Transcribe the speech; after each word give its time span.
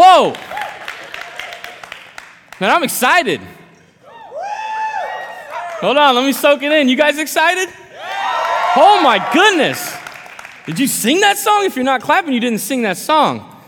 Whoa! 0.00 0.32
Man, 2.60 2.70
I'm 2.70 2.84
excited. 2.84 3.40
Hold 5.80 5.96
on, 5.96 6.14
let 6.14 6.24
me 6.24 6.32
soak 6.32 6.62
it 6.62 6.70
in. 6.70 6.88
You 6.88 6.96
guys 6.96 7.18
excited? 7.18 7.68
Oh 8.76 9.00
my 9.02 9.18
goodness. 9.32 9.92
Did 10.66 10.78
you 10.78 10.86
sing 10.86 11.20
that 11.22 11.36
song? 11.36 11.64
If 11.64 11.74
you're 11.74 11.84
not 11.84 12.00
clapping, 12.00 12.32
you 12.32 12.38
didn't 12.38 12.60
sing 12.60 12.82
that 12.82 12.96
song. 12.96 13.60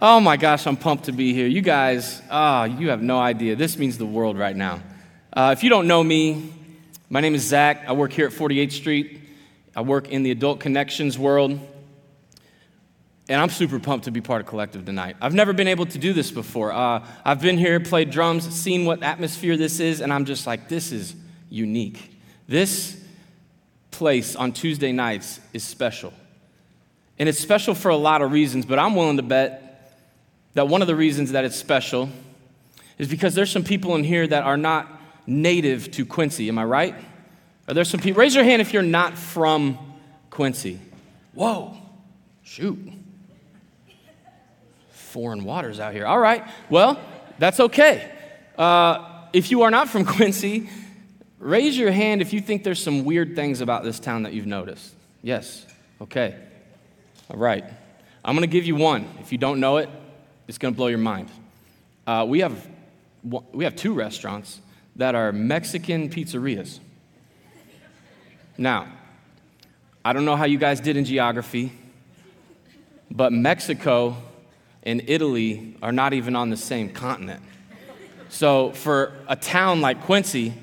Oh 0.00 0.20
my 0.20 0.36
gosh, 0.36 0.68
I'm 0.68 0.76
pumped 0.76 1.06
to 1.06 1.12
be 1.12 1.34
here. 1.34 1.48
You 1.48 1.62
guys, 1.62 2.22
ah, 2.30 2.60
oh, 2.60 2.64
you 2.66 2.90
have 2.90 3.02
no 3.02 3.18
idea. 3.18 3.56
This 3.56 3.76
means 3.76 3.98
the 3.98 4.06
world 4.06 4.38
right 4.38 4.54
now. 4.54 4.80
Uh, 5.32 5.52
if 5.56 5.64
you 5.64 5.70
don't 5.70 5.88
know 5.88 6.04
me, 6.04 6.52
my 7.10 7.20
name 7.20 7.34
is 7.34 7.42
Zach. 7.42 7.88
I 7.88 7.92
work 7.92 8.12
here 8.12 8.28
at 8.28 8.32
48th 8.32 8.70
Street. 8.70 9.20
I 9.74 9.80
work 9.80 10.10
in 10.10 10.22
the 10.22 10.30
adult 10.30 10.60
connections 10.60 11.18
world. 11.18 11.58
And 13.28 13.40
I'm 13.40 13.50
super 13.50 13.80
pumped 13.80 14.04
to 14.04 14.12
be 14.12 14.20
part 14.20 14.40
of 14.40 14.46
Collective 14.46 14.84
tonight. 14.84 15.16
I've 15.20 15.34
never 15.34 15.52
been 15.52 15.66
able 15.66 15.86
to 15.86 15.98
do 15.98 16.12
this 16.12 16.30
before. 16.30 16.72
Uh, 16.72 17.04
I've 17.24 17.40
been 17.40 17.58
here, 17.58 17.80
played 17.80 18.10
drums, 18.10 18.48
seen 18.48 18.84
what 18.84 19.02
atmosphere 19.02 19.56
this 19.56 19.80
is, 19.80 20.00
and 20.00 20.12
I'm 20.12 20.24
just 20.24 20.46
like, 20.46 20.68
this 20.68 20.92
is 20.92 21.16
unique. 21.50 22.16
This 22.46 23.02
place 23.90 24.36
on 24.36 24.52
Tuesday 24.52 24.92
nights 24.92 25.40
is 25.52 25.64
special. 25.64 26.12
And 27.18 27.28
it's 27.28 27.38
special 27.38 27.74
for 27.74 27.88
a 27.88 27.96
lot 27.96 28.22
of 28.22 28.30
reasons, 28.30 28.64
but 28.64 28.78
I'm 28.78 28.94
willing 28.94 29.16
to 29.16 29.24
bet 29.24 29.92
that 30.54 30.68
one 30.68 30.80
of 30.80 30.86
the 30.86 30.94
reasons 30.94 31.32
that 31.32 31.44
it's 31.44 31.56
special 31.56 32.08
is 32.96 33.08
because 33.08 33.34
there's 33.34 33.50
some 33.50 33.64
people 33.64 33.96
in 33.96 34.04
here 34.04 34.26
that 34.26 34.44
are 34.44 34.56
not 34.56 35.00
native 35.26 35.90
to 35.92 36.06
Quincy. 36.06 36.48
Am 36.48 36.58
I 36.58 36.64
right? 36.64 36.94
Are 37.66 37.74
there 37.74 37.84
some 37.84 37.98
people? 37.98 38.20
Raise 38.20 38.36
your 38.36 38.44
hand 38.44 38.62
if 38.62 38.72
you're 38.72 38.82
not 38.82 39.18
from 39.18 39.78
Quincy. 40.30 40.78
Whoa, 41.34 41.76
shoot 42.44 42.95
foreign 45.16 45.44
waters 45.44 45.80
out 45.80 45.94
here. 45.94 46.04
All 46.04 46.18
right, 46.18 46.46
well, 46.68 47.00
that's 47.38 47.58
okay. 47.58 48.12
Uh, 48.58 49.22
if 49.32 49.50
you 49.50 49.62
are 49.62 49.70
not 49.70 49.88
from 49.88 50.04
Quincy, 50.16 50.68
raise 51.38 51.78
your 51.78 51.90
hand 51.90 52.20
if 52.20 52.34
you 52.34 52.42
think 52.42 52.64
there's 52.64 52.82
some 52.82 53.02
weird 53.02 53.34
things 53.34 53.62
about 53.62 53.82
this 53.82 53.98
town 53.98 54.24
that 54.24 54.34
you've 54.34 54.44
noticed. 54.44 54.94
Yes, 55.22 55.64
okay. 56.02 56.36
All 57.30 57.38
right. 57.38 57.64
I'm 58.22 58.36
going 58.36 58.46
to 58.46 58.52
give 58.52 58.66
you 58.66 58.76
one. 58.76 59.08
If 59.20 59.32
you 59.32 59.38
don't 59.38 59.58
know 59.58 59.78
it, 59.78 59.88
it's 60.48 60.58
going 60.58 60.74
to 60.74 60.76
blow 60.76 60.88
your 60.88 60.98
mind. 60.98 61.30
Uh, 62.06 62.26
we, 62.28 62.40
have, 62.40 62.68
we 63.24 63.64
have 63.64 63.74
two 63.74 63.94
restaurants 63.94 64.60
that 64.96 65.14
are 65.14 65.32
Mexican 65.32 66.10
pizzerias. 66.10 66.78
Now, 68.58 68.92
I 70.04 70.12
don't 70.12 70.26
know 70.26 70.36
how 70.36 70.44
you 70.44 70.58
guys 70.58 70.78
did 70.78 70.98
in 70.98 71.06
geography, 71.06 71.72
but 73.10 73.32
Mexico 73.32 74.18
and 74.86 75.02
Italy 75.08 75.76
are 75.82 75.92
not 75.92 76.14
even 76.14 76.36
on 76.36 76.48
the 76.48 76.56
same 76.56 76.88
continent. 76.88 77.42
So, 78.28 78.70
for 78.70 79.12
a 79.28 79.36
town 79.36 79.80
like 79.80 80.02
Quincy 80.02 80.54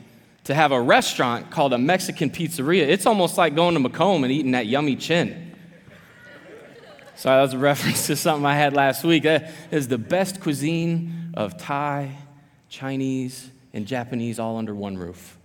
to 0.46 0.54
have 0.54 0.72
a 0.72 0.82
restaurant 0.82 1.52
called 1.52 1.74
a 1.74 1.78
Mexican 1.78 2.30
pizzeria, 2.30 2.88
it's 2.88 3.06
almost 3.06 3.38
like 3.38 3.54
going 3.54 3.74
to 3.74 3.80
Macomb 3.80 4.24
and 4.24 4.32
eating 4.32 4.52
that 4.52 4.66
yummy 4.66 4.96
chin. 4.96 5.56
So, 7.16 7.30
that 7.30 7.42
was 7.42 7.54
a 7.54 7.58
reference 7.58 8.08
to 8.08 8.16
something 8.16 8.46
I 8.46 8.56
had 8.56 8.74
last 8.74 9.04
week. 9.04 9.24
That 9.24 9.52
is 9.72 9.90
the 9.90 9.98
best 9.98 10.40
cuisine 10.40 11.34
of 11.34 11.58
Thai, 11.58 12.16
Chinese, 12.70 13.50
and 13.74 13.86
Japanese 13.86 14.40
all 14.40 14.58
under 14.58 14.74
one 14.74 14.98
roof. 14.98 15.38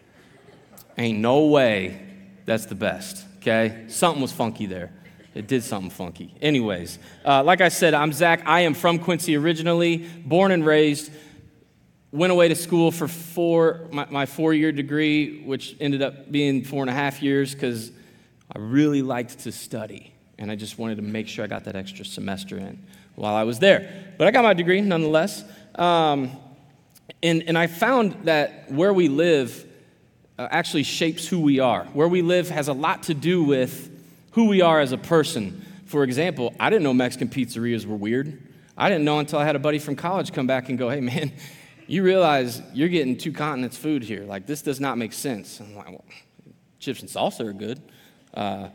Ain't 0.97 1.19
no 1.19 1.47
way 1.47 2.01
that's 2.45 2.67
the 2.67 2.75
best, 2.75 3.25
okay? 3.39 3.85
Something 3.89 4.23
was 4.23 4.33
funky 4.33 4.67
there. 4.67 4.93
It 5.39 5.47
did 5.47 5.63
something 5.63 5.91
funky. 5.91 6.35
Anyways, 6.43 6.99
uh, 7.25 7.45
like 7.45 7.61
I 7.61 7.69
said, 7.69 7.95
I'm 7.95 8.13
Zach. 8.13 8.43
I 8.45 8.63
am 8.63 8.75
from 8.75 8.99
Quincy 8.99 9.37
originally, 9.37 9.99
born 9.99 10.51
and 10.51 10.67
raised. 10.67 11.13
Went 12.11 12.33
away 12.33 12.49
to 12.49 12.57
school 12.57 12.91
for 12.91 13.07
four, 13.07 13.87
my, 13.93 14.07
my 14.11 14.27
four 14.27 14.53
year 14.53 14.73
degree, 14.73 15.43
which 15.43 15.77
ended 15.79 16.03
up 16.03 16.33
being 16.33 16.65
four 16.65 16.83
and 16.83 16.91
a 16.91 16.93
half 16.93 17.23
years 17.23 17.55
because 17.55 17.93
I 18.53 18.59
really 18.59 19.01
liked 19.01 19.39
to 19.41 19.53
study. 19.53 20.13
And 20.39 20.51
I 20.51 20.57
just 20.57 20.77
wanted 20.77 20.97
to 20.97 21.03
make 21.03 21.29
sure 21.29 21.45
I 21.45 21.47
got 21.47 21.63
that 21.67 21.77
extra 21.77 22.05
semester 22.05 22.59
in 22.59 22.85
while 23.15 23.37
I 23.37 23.45
was 23.45 23.61
there. 23.61 24.15
But 24.19 24.27
I 24.27 24.33
got 24.33 24.43
my 24.43 24.55
degree 24.55 24.81
nonetheless. 24.81 25.45
Um, 25.77 26.33
and, 27.23 27.45
and 27.45 27.57
I 27.57 27.69
found 27.69 28.25
that 28.25 28.73
where 28.73 28.93
we 28.93 29.07
live 29.07 29.65
uh, 30.37 30.49
actually 30.51 30.83
shapes 30.83 31.29
who 31.29 31.39
we 31.39 31.61
are. 31.61 31.85
Where 31.93 32.09
we 32.09 32.23
live 32.23 32.51
has 32.51 32.67
a 32.67 32.73
lot 32.73 33.05
to 33.05 33.15
do 33.15 33.45
with 33.45 33.95
who 34.39 34.45
we 34.45 34.61
are 34.61 34.79
as 34.79 34.93
a 34.93 34.97
person. 34.97 35.61
For 35.87 36.05
example, 36.05 36.55
I 36.61 36.71
didn't 36.71 36.85
know 36.85 36.95
Mexican 36.95 37.29
pizzerias 37.29 37.85
were 37.85 37.97
weird. 37.97 38.41
I 38.77 38.89
didn't 38.89 39.05
know 39.05 39.19
until 39.19 39.41
I 39.41 39.45
had 39.45 39.57
a 39.57 39.59
buddy 39.59 39.81
from 39.81 39.97
college 39.97 40.33
come 40.33 40.47
back 40.47 40.69
and 40.69 40.79
go, 40.79 40.89
hey, 40.89 41.01
man, 41.01 41.33
you 41.89 42.05
realize 42.05 42.63
you're 42.73 42.89
getting 42.89 43.17
two 43.17 43.33
continents 43.33 43.77
food 43.77 44.05
here. 44.05 44.23
Like, 44.23 44.47
this 44.47 44.63
does 44.63 44.79
not 44.79 44.97
make 44.97 45.13
sense. 45.13 45.59
I'm 45.59 45.75
like, 45.75 45.89
well, 45.89 46.05
chips 46.79 47.01
and 47.01 47.11
salsa 47.11 47.49
are 47.49 47.53
good. 47.53 47.83
Uh, 48.33 48.69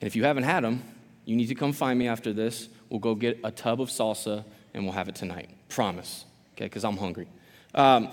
and 0.00 0.02
if 0.02 0.16
you 0.16 0.24
haven't 0.24 0.42
had 0.42 0.64
them, 0.64 0.82
you 1.26 1.36
need 1.36 1.46
to 1.46 1.54
come 1.54 1.72
find 1.72 1.96
me 1.96 2.08
after 2.08 2.32
this. 2.32 2.68
We'll 2.90 2.98
go 2.98 3.14
get 3.14 3.38
a 3.44 3.52
tub 3.52 3.80
of 3.80 3.90
salsa 3.90 4.44
and 4.74 4.82
we'll 4.82 4.94
have 4.94 5.08
it 5.08 5.14
tonight. 5.14 5.48
Promise. 5.68 6.24
Okay, 6.56 6.64
because 6.64 6.84
I'm 6.84 6.96
hungry. 6.96 7.28
Um, 7.72 8.08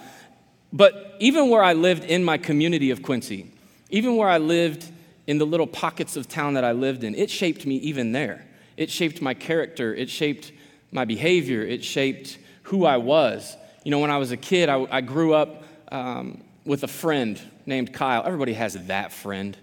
but 0.72 1.16
even 1.20 1.50
where 1.50 1.64
I 1.64 1.74
lived 1.74 2.04
in 2.04 2.24
my 2.24 2.38
community 2.38 2.92
of 2.92 3.02
Quincy, 3.02 3.52
even 3.90 4.18
where 4.18 4.30
I 4.30 4.38
lived 4.38 4.86
in 5.28 5.38
the 5.38 5.46
little 5.46 5.68
pockets 5.68 6.16
of 6.16 6.28
town 6.28 6.56
that 6.56 6.64
I 6.64 6.72
lived 6.72 7.04
in, 7.04 7.16
it 7.16 7.30
shaped 7.30 7.66
me 7.66 7.76
even 7.78 8.12
there. 8.12 8.46
It 8.78 8.90
shaped 8.90 9.22
my 9.22 9.34
character, 9.34 9.94
it 9.94 10.10
shaped 10.10 10.52
my 10.92 11.06
behavior, 11.06 11.62
it 11.62 11.84
shaped 11.84 12.38
who 12.64 12.86
I 12.86 12.98
was. 12.98 13.56
You 13.84 13.92
know, 13.92 14.00
when 14.00 14.12
I 14.12 14.18
was 14.18 14.32
a 14.32 14.38
kid, 14.38 14.70
I, 14.70 14.86
I 14.90 15.02
grew 15.02 15.34
up 15.34 15.64
um, 15.92 16.44
with 16.66 16.84
a 16.84 16.88
friend 16.88 17.40
named 17.66 17.94
Kyle. 17.94 18.24
Everybody 18.26 18.54
has 18.54 18.74
that 18.88 19.12
friend, 19.12 19.58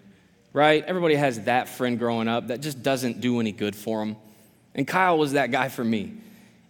right? 0.52 0.84
Everybody 0.84 1.14
has 1.14 1.42
that 1.42 1.68
friend 1.68 1.98
growing 1.98 2.28
up 2.28 2.48
that 2.48 2.60
just 2.60 2.82
doesn't 2.82 3.20
do 3.20 3.40
any 3.40 3.52
good 3.52 3.74
for 3.74 4.00
them. 4.00 4.16
And 4.74 4.86
Kyle 4.86 5.18
was 5.18 5.32
that 5.32 5.50
guy 5.50 5.68
for 5.68 5.84
me. 5.84 6.14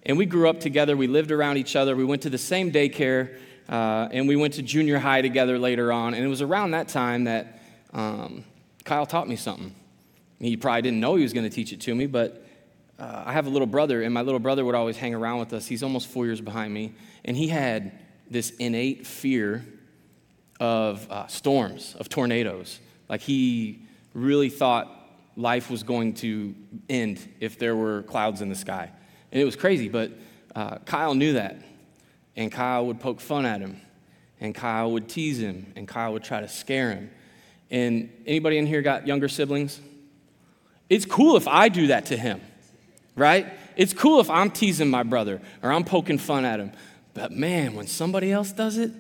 And 0.04 0.16
we 0.16 0.26
grew 0.26 0.48
up 0.48 0.60
together, 0.60 0.96
we 0.96 1.06
lived 1.06 1.30
around 1.30 1.58
each 1.58 1.76
other, 1.76 1.94
we 1.94 2.04
went 2.04 2.22
to 2.22 2.30
the 2.30 2.38
same 2.38 2.72
daycare, 2.72 3.36
uh, 3.68 4.08
and 4.10 4.26
we 4.26 4.36
went 4.36 4.54
to 4.54 4.62
junior 4.62 4.98
high 4.98 5.20
together 5.20 5.58
later 5.58 5.92
on. 5.92 6.14
And 6.14 6.24
it 6.24 6.28
was 6.28 6.40
around 6.40 6.70
that 6.70 6.88
time 6.88 7.24
that 7.24 7.60
um, 7.92 8.44
Kyle 8.88 9.04
taught 9.04 9.28
me 9.28 9.36
something. 9.36 9.74
He 10.40 10.56
probably 10.56 10.80
didn't 10.80 11.00
know 11.00 11.14
he 11.14 11.22
was 11.22 11.34
going 11.34 11.44
to 11.48 11.54
teach 11.54 11.74
it 11.74 11.80
to 11.82 11.94
me, 11.94 12.06
but 12.06 12.42
uh, 12.98 13.24
I 13.26 13.34
have 13.34 13.46
a 13.46 13.50
little 13.50 13.66
brother, 13.66 14.02
and 14.02 14.14
my 14.14 14.22
little 14.22 14.40
brother 14.40 14.64
would 14.64 14.74
always 14.74 14.96
hang 14.96 15.14
around 15.14 15.40
with 15.40 15.52
us. 15.52 15.66
He's 15.66 15.82
almost 15.82 16.08
four 16.08 16.24
years 16.24 16.40
behind 16.40 16.72
me, 16.72 16.94
and 17.26 17.36
he 17.36 17.48
had 17.48 17.92
this 18.30 18.48
innate 18.52 19.06
fear 19.06 19.62
of 20.58 21.06
uh, 21.10 21.26
storms, 21.26 21.96
of 22.00 22.08
tornadoes. 22.08 22.80
Like 23.10 23.20
he 23.20 23.82
really 24.14 24.48
thought 24.48 24.90
life 25.36 25.70
was 25.70 25.82
going 25.82 26.14
to 26.14 26.54
end 26.88 27.20
if 27.40 27.58
there 27.58 27.76
were 27.76 28.04
clouds 28.04 28.40
in 28.40 28.48
the 28.48 28.54
sky. 28.54 28.90
And 29.30 29.40
it 29.40 29.44
was 29.44 29.54
crazy, 29.54 29.90
but 29.90 30.12
uh, 30.56 30.78
Kyle 30.78 31.14
knew 31.14 31.34
that. 31.34 31.58
And 32.36 32.50
Kyle 32.50 32.86
would 32.86 33.00
poke 33.00 33.20
fun 33.20 33.44
at 33.44 33.60
him, 33.60 33.82
and 34.40 34.54
Kyle 34.54 34.90
would 34.92 35.10
tease 35.10 35.40
him, 35.40 35.74
and 35.76 35.86
Kyle 35.86 36.14
would 36.14 36.24
try 36.24 36.40
to 36.40 36.48
scare 36.48 36.92
him. 36.92 37.10
And 37.70 38.10
anybody 38.26 38.58
in 38.58 38.66
here 38.66 38.82
got 38.82 39.06
younger 39.06 39.28
siblings? 39.28 39.80
It's 40.88 41.04
cool 41.04 41.36
if 41.36 41.46
I 41.46 41.68
do 41.68 41.88
that 41.88 42.06
to 42.06 42.16
him, 42.16 42.40
right? 43.14 43.46
It's 43.76 43.92
cool 43.92 44.20
if 44.20 44.30
I'm 44.30 44.50
teasing 44.50 44.88
my 44.88 45.02
brother 45.02 45.40
or 45.62 45.70
I'm 45.70 45.84
poking 45.84 46.18
fun 46.18 46.44
at 46.44 46.60
him. 46.60 46.72
But 47.12 47.32
man, 47.32 47.74
when 47.74 47.86
somebody 47.86 48.32
else 48.32 48.52
does 48.52 48.78
it, 48.78 48.90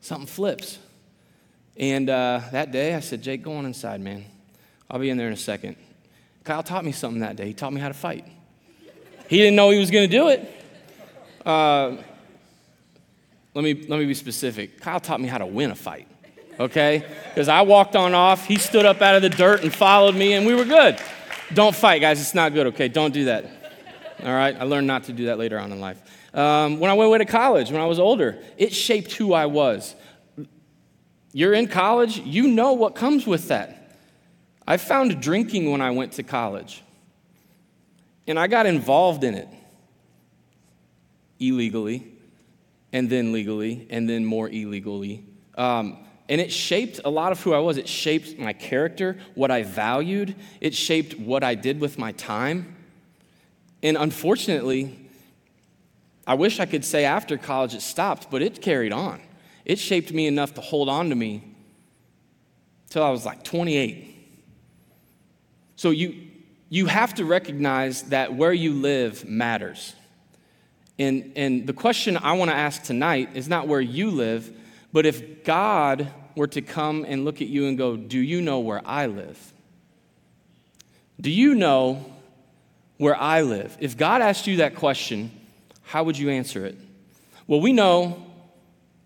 something 0.00 0.26
flips. 0.26 0.78
And 1.76 2.08
uh, 2.08 2.40
that 2.52 2.70
day 2.70 2.94
I 2.94 3.00
said, 3.00 3.22
Jake, 3.22 3.42
go 3.42 3.54
on 3.54 3.66
inside, 3.66 4.00
man. 4.00 4.24
I'll 4.88 5.00
be 5.00 5.10
in 5.10 5.16
there 5.16 5.26
in 5.26 5.32
a 5.32 5.36
second. 5.36 5.76
Kyle 6.44 6.62
taught 6.62 6.84
me 6.84 6.92
something 6.92 7.20
that 7.20 7.36
day. 7.36 7.46
He 7.46 7.54
taught 7.54 7.72
me 7.72 7.80
how 7.80 7.88
to 7.88 7.94
fight. 7.94 8.26
He 9.28 9.38
didn't 9.38 9.56
know 9.56 9.70
he 9.70 9.78
was 9.78 9.90
going 9.90 10.08
to 10.08 10.16
do 10.16 10.28
it. 10.28 10.62
Uh, 11.44 11.96
let, 13.54 13.64
me, 13.64 13.74
let 13.88 13.98
me 13.98 14.06
be 14.06 14.14
specific. 14.14 14.80
Kyle 14.80 15.00
taught 15.00 15.20
me 15.20 15.26
how 15.26 15.38
to 15.38 15.46
win 15.46 15.70
a 15.70 15.74
fight 15.74 16.06
okay? 16.58 17.04
Because 17.28 17.48
I 17.48 17.62
walked 17.62 17.96
on 17.96 18.14
off, 18.14 18.46
he 18.46 18.56
stood 18.56 18.84
up 18.84 19.02
out 19.02 19.16
of 19.16 19.22
the 19.22 19.30
dirt 19.30 19.62
and 19.62 19.74
followed 19.74 20.14
me, 20.14 20.34
and 20.34 20.46
we 20.46 20.54
were 20.54 20.64
good. 20.64 20.98
Don't 21.52 21.74
fight, 21.74 22.00
guys. 22.00 22.20
It's 22.20 22.34
not 22.34 22.52
good, 22.52 22.68
okay? 22.68 22.88
Don't 22.88 23.12
do 23.12 23.26
that. 23.26 23.44
All 24.22 24.32
right? 24.32 24.56
I 24.58 24.64
learned 24.64 24.86
not 24.86 25.04
to 25.04 25.12
do 25.12 25.26
that 25.26 25.38
later 25.38 25.58
on 25.58 25.72
in 25.72 25.80
life. 25.80 26.00
Um, 26.34 26.80
when 26.80 26.90
I 26.90 26.94
went 26.94 27.08
away 27.08 27.18
to 27.18 27.24
college, 27.24 27.70
when 27.70 27.80
I 27.80 27.86
was 27.86 27.98
older, 27.98 28.38
it 28.56 28.72
shaped 28.72 29.12
who 29.12 29.32
I 29.32 29.46
was. 29.46 29.94
You're 31.32 31.54
in 31.54 31.68
college, 31.68 32.18
you 32.18 32.48
know 32.48 32.72
what 32.72 32.94
comes 32.94 33.26
with 33.26 33.48
that. 33.48 33.98
I 34.66 34.76
found 34.76 35.20
drinking 35.20 35.70
when 35.70 35.80
I 35.80 35.90
went 35.90 36.12
to 36.14 36.22
college, 36.22 36.82
and 38.26 38.38
I 38.38 38.46
got 38.46 38.66
involved 38.66 39.24
in 39.24 39.34
it 39.34 39.48
illegally, 41.38 42.12
and 42.92 43.10
then 43.10 43.32
legally, 43.32 43.86
and 43.90 44.08
then 44.08 44.24
more 44.24 44.48
illegally. 44.48 45.24
Um, 45.56 46.03
and 46.28 46.40
it 46.40 46.50
shaped 46.50 47.00
a 47.04 47.10
lot 47.10 47.32
of 47.32 47.42
who 47.42 47.52
I 47.52 47.58
was. 47.58 47.76
It 47.76 47.88
shaped 47.88 48.38
my 48.38 48.52
character, 48.52 49.18
what 49.34 49.50
I 49.50 49.62
valued. 49.62 50.34
It 50.60 50.74
shaped 50.74 51.18
what 51.18 51.44
I 51.44 51.54
did 51.54 51.80
with 51.80 51.98
my 51.98 52.12
time. 52.12 52.76
And 53.82 53.96
unfortunately, 53.96 54.98
I 56.26 56.34
wish 56.34 56.60
I 56.60 56.66
could 56.66 56.84
say 56.84 57.04
after 57.04 57.36
college 57.36 57.74
it 57.74 57.82
stopped, 57.82 58.30
but 58.30 58.40
it 58.40 58.62
carried 58.62 58.92
on. 58.92 59.20
It 59.66 59.78
shaped 59.78 60.12
me 60.12 60.26
enough 60.26 60.54
to 60.54 60.60
hold 60.62 60.88
on 60.88 61.10
to 61.10 61.14
me 61.14 61.42
till 62.88 63.02
I 63.02 63.10
was 63.10 63.26
like 63.26 63.44
28. 63.44 64.12
So 65.76 65.90
you, 65.90 66.14
you 66.70 66.86
have 66.86 67.14
to 67.14 67.24
recognize 67.26 68.04
that 68.04 68.34
where 68.34 68.52
you 68.52 68.72
live 68.72 69.26
matters. 69.26 69.94
And, 70.98 71.32
and 71.36 71.66
the 71.66 71.72
question 71.72 72.16
I 72.16 72.32
want 72.34 72.50
to 72.50 72.56
ask 72.56 72.82
tonight 72.82 73.30
is 73.34 73.48
not 73.48 73.68
where 73.68 73.80
you 73.80 74.10
live, 74.10 74.50
but 74.94 75.06
if 75.06 75.42
God 75.42 76.08
were 76.36 76.46
to 76.46 76.62
come 76.62 77.04
and 77.06 77.24
look 77.24 77.42
at 77.42 77.48
you 77.48 77.66
and 77.66 77.76
go, 77.76 77.96
Do 77.96 78.20
you 78.20 78.40
know 78.40 78.60
where 78.60 78.80
I 78.86 79.06
live? 79.06 79.52
Do 81.20 81.32
you 81.32 81.56
know 81.56 82.04
where 82.96 83.16
I 83.16 83.42
live? 83.42 83.76
If 83.80 83.96
God 83.96 84.22
asked 84.22 84.46
you 84.46 84.58
that 84.58 84.76
question, 84.76 85.32
how 85.82 86.04
would 86.04 86.16
you 86.16 86.30
answer 86.30 86.64
it? 86.64 86.78
Well, 87.48 87.60
we 87.60 87.72
know 87.72 88.24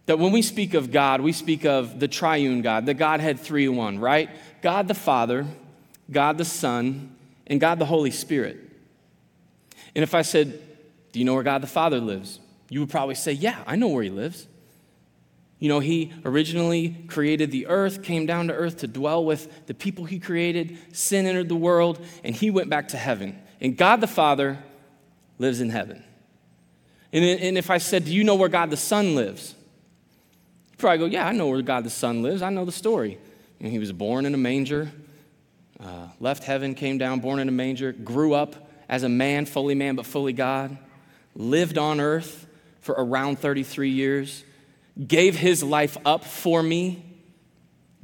that 0.05 0.19
when 0.19 0.31
we 0.31 0.43
speak 0.43 0.75
of 0.75 0.93
God, 0.93 1.23
we 1.23 1.33
speak 1.33 1.65
of 1.65 1.99
the 1.99 2.07
triune 2.07 2.61
God, 2.61 2.85
the 2.85 2.93
Godhead 2.93 3.41
three 3.41 3.65
in 3.65 3.75
one, 3.75 3.99
right? 3.99 4.29
God 4.61 4.89
the 4.89 4.95
Father, 4.95 5.47
God 6.11 6.37
the 6.37 6.45
Son, 6.45 7.17
and 7.47 7.63
God 7.63 7.79
the 7.79 7.87
Holy 7.87 8.11
Spirit. 8.11 8.59
And 9.95 10.03
if 10.03 10.15
I 10.15 10.21
said, 10.21 10.61
Do 11.13 11.19
you 11.19 11.25
know 11.25 11.33
where 11.33 11.43
God 11.43 11.63
the 11.63 11.67
Father 11.67 11.99
lives? 11.99 12.41
You 12.69 12.81
would 12.81 12.91
probably 12.91 13.15
say, 13.15 13.33
Yeah, 13.33 13.57
I 13.67 13.77
know 13.77 13.89
where 13.89 14.03
he 14.03 14.11
lives. 14.11 14.48
You 15.59 15.69
know, 15.69 15.81
he 15.81 16.13
originally 16.25 16.97
created 17.09 17.51
the 17.51 17.67
earth, 17.67 18.03
came 18.03 18.27
down 18.27 18.49
to 18.49 18.55
earth 18.55 18.79
to 18.79 18.87
dwell 18.87 19.25
with 19.25 19.67
the 19.67 19.75
people 19.75 20.05
he 20.05 20.21
created. 20.21 20.79
Sin 20.93 21.27
entered 21.27 21.49
the 21.49 21.57
world, 21.57 22.05
and 22.23 22.35
he 22.35 22.51
went 22.51 22.71
back 22.71 22.89
to 22.89 22.97
heaven. 22.97 23.37
And 23.61 23.77
God 23.77 24.01
the 24.01 24.07
Father 24.07 24.63
lives 25.39 25.61
in 25.61 25.71
heaven. 25.71 26.05
And, 27.13 27.25
and 27.25 27.59
if 27.59 27.71
I 27.71 27.79
said, 27.79 28.05
Do 28.05 28.15
you 28.15 28.23
know 28.23 28.37
where 28.37 28.49
God 28.49 28.71
the 28.71 28.77
Son 28.77 29.17
lives? 29.17 29.55
You'd 30.71 30.79
probably 30.79 30.99
go, 30.99 31.07
Yeah, 31.07 31.27
I 31.27 31.33
know 31.33 31.49
where 31.49 31.61
God 31.63 31.85
the 31.85 31.91
Son 31.91 32.23
lives. 32.23 32.41
I 32.41 32.51
know 32.51 32.65
the 32.65 32.73
story. 32.73 33.19
And 33.59 33.73
he 33.73 33.81
was 33.81 33.91
born 33.91 34.27
in 34.27 34.35
a 34.35 34.39
manger, 34.39 34.93
uh, 35.81 36.07
left 36.21 36.45
heaven, 36.45 36.77
came 36.77 36.99
down, 36.99 37.19
born 37.19 37.41
in 37.41 37.49
a 37.49 37.53
manger, 37.53 37.91
grew 37.91 38.33
up 38.33 38.71
as 38.89 39.03
a 39.03 39.09
man, 39.09 39.45
fully 39.45 39.75
man, 39.75 39.97
but 39.97 40.07
fully 40.07 40.33
God, 40.33 40.79
lived 41.35 41.79
on 41.79 42.01
earth 42.01 42.47
for 42.81 42.95
around 42.97 43.41
33 43.41 43.91
years 43.91 44.45
gave 45.07 45.37
his 45.37 45.63
life 45.63 45.97
up 46.05 46.25
for 46.25 46.63
me 46.63 47.05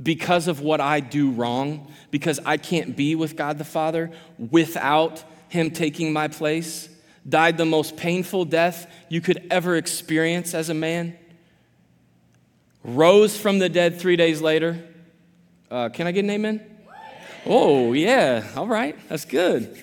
because 0.02 0.48
of 0.48 0.60
what 0.60 0.80
I 0.80 1.00
do 1.00 1.30
wrong, 1.30 1.92
because 2.10 2.40
I 2.44 2.56
can't 2.56 2.96
be 2.96 3.14
with 3.14 3.36
God 3.36 3.58
the 3.58 3.64
Father 3.64 4.10
without 4.50 5.22
him 5.48 5.70
taking 5.70 6.12
my 6.12 6.28
place, 6.28 6.88
died 7.28 7.56
the 7.56 7.64
most 7.64 7.96
painful 7.96 8.44
death 8.44 8.90
you 9.08 9.20
could 9.20 9.46
ever 9.50 9.76
experience 9.76 10.52
as 10.54 10.68
a 10.68 10.74
man, 10.74 11.16
rose 12.82 13.36
from 13.36 13.60
the 13.60 13.68
dead 13.68 14.00
three 14.00 14.16
days 14.16 14.40
later. 14.40 14.84
Uh, 15.70 15.88
can 15.88 16.06
I 16.06 16.12
get 16.12 16.24
an 16.24 16.30
amen? 16.30 16.60
Oh, 17.46 17.92
yeah, 17.92 18.46
all 18.56 18.66
right, 18.66 18.96
that's 19.08 19.24
good. 19.24 19.82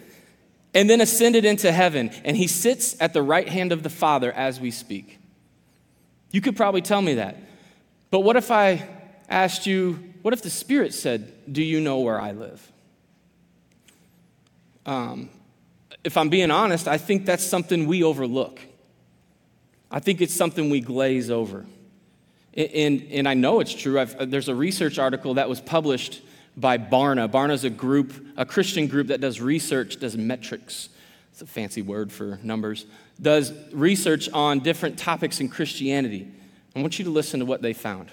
And 0.73 0.89
then 0.89 0.99
ascended 0.99 1.45
into 1.45 1.71
heaven, 1.71 2.11
and 2.23 2.35
he 2.35 2.47
sits 2.47 2.95
at 2.99 3.13
the 3.13 3.21
right 3.21 3.47
hand 3.47 3.71
of 3.71 3.83
the 3.83 3.89
Father 3.89 4.31
as 4.31 4.59
we 4.59 4.71
speak. 4.71 5.20
You 6.31 6.41
could 6.41 6.55
probably 6.55 6.81
tell 6.81 7.01
me 7.01 7.15
that. 7.15 7.37
But 8.09 8.21
what 8.21 8.35
if 8.35 8.51
I 8.51 8.87
asked 9.29 9.65
you, 9.65 9.99
what 10.21 10.33
if 10.33 10.41
the 10.41 10.49
Spirit 10.49 10.93
said, 10.93 11.31
Do 11.51 11.63
you 11.63 11.79
know 11.81 11.99
where 11.99 12.19
I 12.19 12.31
live? 12.31 12.71
Um, 14.85 15.29
if 16.03 16.17
I'm 16.17 16.29
being 16.29 16.51
honest, 16.51 16.87
I 16.87 16.97
think 16.97 17.25
that's 17.25 17.45
something 17.45 17.85
we 17.85 18.03
overlook. 18.03 18.59
I 19.91 19.99
think 19.99 20.21
it's 20.21 20.33
something 20.33 20.69
we 20.69 20.81
glaze 20.81 21.29
over. 21.29 21.65
And, 22.53 23.07
and 23.11 23.29
I 23.29 23.33
know 23.33 23.59
it's 23.59 23.73
true. 23.73 23.99
I've, 23.99 24.29
there's 24.29 24.49
a 24.49 24.55
research 24.55 24.97
article 24.97 25.35
that 25.35 25.47
was 25.47 25.61
published 25.61 26.21
by 26.57 26.77
Barna. 26.77 27.29
Barna 27.29 27.53
is 27.53 27.63
a 27.63 27.69
group, 27.69 28.13
a 28.35 28.45
Christian 28.45 28.87
group 28.87 29.07
that 29.07 29.21
does 29.21 29.39
research, 29.39 29.99
does 29.99 30.17
metrics. 30.17 30.89
It's 31.31 31.41
a 31.41 31.45
fancy 31.45 31.81
word 31.81 32.11
for 32.11 32.39
numbers 32.43 32.85
does 33.19 33.53
research 33.71 34.29
on 34.29 34.59
different 34.59 34.97
topics 34.97 35.39
in 35.39 35.49
Christianity. 35.49 36.27
I 36.75 36.81
want 36.81 36.99
you 36.99 37.05
to 37.05 37.11
listen 37.11 37.39
to 37.39 37.45
what 37.45 37.61
they 37.61 37.73
found. 37.73 38.11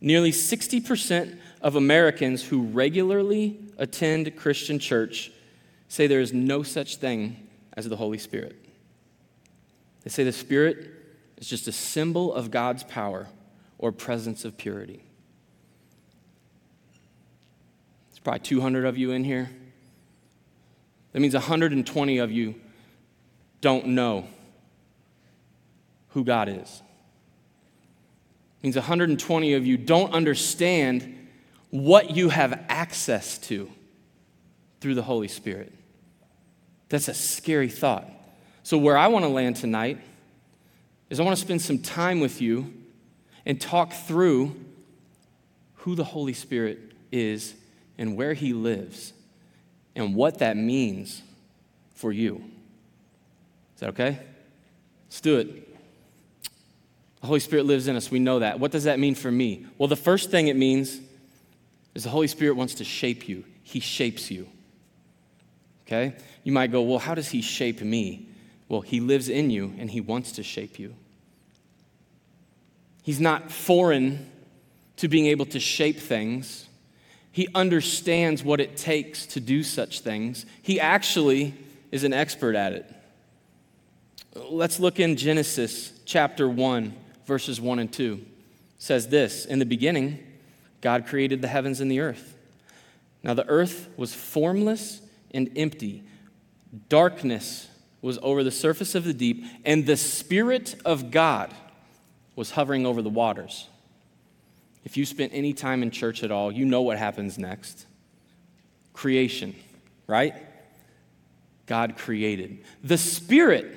Nearly 0.00 0.32
60% 0.32 1.38
of 1.60 1.76
Americans 1.76 2.42
who 2.44 2.62
regularly 2.62 3.58
attend 3.76 4.34
Christian 4.36 4.78
church 4.78 5.30
say 5.88 6.06
there 6.06 6.20
is 6.20 6.32
no 6.32 6.62
such 6.62 6.96
thing 6.96 7.48
as 7.74 7.88
the 7.88 7.96
Holy 7.96 8.18
Spirit. 8.18 8.56
They 10.02 10.10
say 10.10 10.24
the 10.24 10.32
Spirit 10.32 10.88
is 11.36 11.48
just 11.48 11.68
a 11.68 11.72
symbol 11.72 12.32
of 12.32 12.50
God's 12.50 12.84
power 12.84 13.28
or 13.78 13.92
presence 13.92 14.44
of 14.44 14.56
purity. 14.56 15.02
There's 18.10 18.20
probably 18.20 18.40
200 18.40 18.84
of 18.84 18.96
you 18.96 19.10
in 19.10 19.24
here. 19.24 19.50
That 21.12 21.20
means 21.20 21.34
120 21.34 22.18
of 22.18 22.30
you 22.30 22.54
don't 23.60 23.88
know 23.88 24.26
who 26.10 26.24
God 26.24 26.48
is. 26.48 26.82
It 28.58 28.64
means 28.64 28.76
120 28.76 29.54
of 29.54 29.66
you 29.66 29.76
don't 29.76 30.12
understand 30.12 31.28
what 31.70 32.10
you 32.10 32.28
have 32.28 32.64
access 32.68 33.38
to 33.38 33.70
through 34.80 34.94
the 34.94 35.02
Holy 35.02 35.28
Spirit. 35.28 35.72
That's 36.88 37.08
a 37.08 37.14
scary 37.14 37.68
thought. 37.68 38.08
So, 38.62 38.76
where 38.76 38.98
I 38.98 39.08
want 39.08 39.24
to 39.24 39.28
land 39.28 39.56
tonight 39.56 39.98
is 41.08 41.20
I 41.20 41.22
want 41.22 41.36
to 41.36 41.42
spend 41.42 41.62
some 41.62 41.78
time 41.78 42.20
with 42.20 42.40
you 42.40 42.72
and 43.46 43.60
talk 43.60 43.92
through 43.92 44.54
who 45.76 45.94
the 45.94 46.04
Holy 46.04 46.34
Spirit 46.34 46.78
is 47.10 47.54
and 47.96 48.16
where 48.16 48.34
He 48.34 48.52
lives 48.52 49.12
and 49.94 50.14
what 50.14 50.38
that 50.38 50.56
means 50.56 51.22
for 51.94 52.12
you. 52.12 52.44
Is 53.80 53.86
that 53.86 53.88
okay? 53.98 54.18
Let's 55.06 55.22
do 55.22 55.38
it. 55.38 55.74
The 57.22 57.26
Holy 57.26 57.40
Spirit 57.40 57.64
lives 57.64 57.88
in 57.88 57.96
us. 57.96 58.10
We 58.10 58.18
know 58.18 58.40
that. 58.40 58.60
What 58.60 58.72
does 58.72 58.84
that 58.84 58.98
mean 58.98 59.14
for 59.14 59.32
me? 59.32 59.64
Well, 59.78 59.88
the 59.88 59.96
first 59.96 60.30
thing 60.30 60.48
it 60.48 60.56
means 60.56 61.00
is 61.94 62.04
the 62.04 62.10
Holy 62.10 62.26
Spirit 62.26 62.56
wants 62.56 62.74
to 62.74 62.84
shape 62.84 63.26
you, 63.26 63.42
He 63.62 63.80
shapes 63.80 64.30
you. 64.30 64.46
Okay? 65.86 66.14
You 66.44 66.52
might 66.52 66.70
go, 66.70 66.82
well, 66.82 66.98
how 66.98 67.14
does 67.14 67.30
He 67.30 67.40
shape 67.40 67.80
me? 67.80 68.28
Well, 68.68 68.82
He 68.82 69.00
lives 69.00 69.30
in 69.30 69.48
you 69.48 69.72
and 69.78 69.90
He 69.90 70.02
wants 70.02 70.32
to 70.32 70.42
shape 70.42 70.78
you. 70.78 70.94
He's 73.02 73.18
not 73.18 73.50
foreign 73.50 74.30
to 74.96 75.08
being 75.08 75.24
able 75.24 75.46
to 75.46 75.58
shape 75.58 75.98
things. 75.98 76.68
He 77.32 77.48
understands 77.54 78.44
what 78.44 78.60
it 78.60 78.76
takes 78.76 79.24
to 79.28 79.40
do 79.40 79.62
such 79.62 80.00
things. 80.00 80.44
He 80.60 80.78
actually 80.78 81.54
is 81.90 82.04
an 82.04 82.12
expert 82.12 82.54
at 82.54 82.74
it. 82.74 82.96
Let's 84.34 84.78
look 84.78 85.00
in 85.00 85.16
Genesis 85.16 85.92
chapter 86.04 86.48
1, 86.48 86.94
verses 87.26 87.60
1 87.60 87.80
and 87.80 87.92
2. 87.92 88.12
It 88.14 88.26
says 88.78 89.08
this 89.08 89.44
In 89.44 89.58
the 89.58 89.64
beginning, 89.64 90.24
God 90.80 91.06
created 91.06 91.42
the 91.42 91.48
heavens 91.48 91.80
and 91.80 91.90
the 91.90 92.00
earth. 92.00 92.36
Now 93.24 93.34
the 93.34 93.46
earth 93.48 93.88
was 93.96 94.14
formless 94.14 95.00
and 95.32 95.50
empty. 95.56 96.04
Darkness 96.88 97.68
was 98.02 98.18
over 98.22 98.44
the 98.44 98.52
surface 98.52 98.94
of 98.94 99.04
the 99.04 99.12
deep, 99.12 99.44
and 99.64 99.84
the 99.84 99.96
Spirit 99.96 100.76
of 100.84 101.10
God 101.10 101.52
was 102.36 102.52
hovering 102.52 102.86
over 102.86 103.02
the 103.02 103.10
waters. 103.10 103.66
If 104.84 104.96
you 104.96 105.04
spent 105.04 105.32
any 105.34 105.52
time 105.52 105.82
in 105.82 105.90
church 105.90 106.22
at 106.22 106.30
all, 106.30 106.52
you 106.52 106.64
know 106.64 106.82
what 106.82 106.98
happens 106.98 107.36
next 107.36 107.86
creation, 108.92 109.56
right? 110.06 110.34
God 111.66 111.96
created. 111.96 112.64
The 112.82 112.98
Spirit 112.98 113.74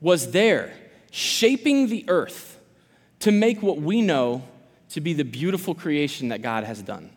was 0.00 0.30
there, 0.30 0.72
shaping 1.10 1.88
the 1.88 2.04
earth 2.08 2.58
to 3.20 3.30
make 3.30 3.62
what 3.62 3.78
we 3.78 4.02
know 4.02 4.42
to 4.90 5.00
be 5.00 5.12
the 5.12 5.24
beautiful 5.24 5.74
creation 5.74 6.28
that 6.28 6.42
God 6.42 6.64
has 6.64 6.82
done. 6.82 7.10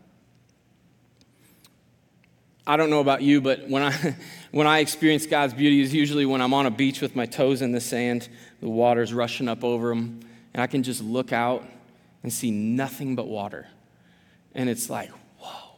I 2.65 2.77
don't 2.77 2.89
know 2.89 3.01
about 3.01 3.21
you, 3.21 3.41
but 3.41 3.67
when 3.67 3.83
I, 3.83 4.15
when 4.51 4.67
I 4.67 4.79
experience 4.79 5.25
God's 5.25 5.53
beauty 5.53 5.81
is 5.81 5.93
usually 5.93 6.25
when 6.25 6.41
I'm 6.41 6.53
on 6.53 6.65
a 6.65 6.71
beach 6.71 7.01
with 7.01 7.15
my 7.15 7.25
toes 7.25 7.61
in 7.61 7.71
the 7.71 7.81
sand, 7.81 8.29
the 8.61 8.69
water's 8.69 9.13
rushing 9.13 9.49
up 9.49 9.63
over 9.63 9.89
them, 9.89 10.21
and 10.53 10.61
I 10.61 10.67
can 10.67 10.83
just 10.83 11.01
look 11.01 11.33
out 11.33 11.65
and 12.21 12.31
see 12.31 12.51
nothing 12.51 13.15
but 13.15 13.27
water. 13.27 13.67
And 14.55 14.69
it's 14.69 14.89
like, 14.89 15.09
whoa. 15.39 15.75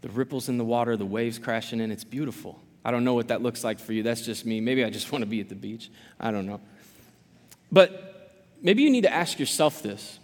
The 0.00 0.08
ripples 0.08 0.48
in 0.48 0.58
the 0.58 0.64
water, 0.64 0.96
the 0.96 1.06
waves 1.06 1.38
crashing 1.38 1.80
in, 1.80 1.92
it's 1.92 2.04
beautiful. 2.04 2.60
I 2.86 2.92
don't 2.92 3.02
know 3.02 3.14
what 3.14 3.26
that 3.28 3.42
looks 3.42 3.64
like 3.64 3.80
for 3.80 3.92
you. 3.92 4.04
That's 4.04 4.20
just 4.20 4.46
me. 4.46 4.60
Maybe 4.60 4.84
I 4.84 4.90
just 4.90 5.10
want 5.12 5.22
to 5.22 5.26
be 5.26 5.40
at 5.40 5.48
the 5.48 5.56
beach. 5.56 5.90
I 6.20 6.30
don't 6.30 6.46
know. 6.46 6.60
But 7.72 8.30
maybe 8.62 8.84
you 8.84 8.90
need 8.90 9.00
to 9.00 9.12
ask 9.12 9.40
yourself 9.40 9.82
this 9.82 10.20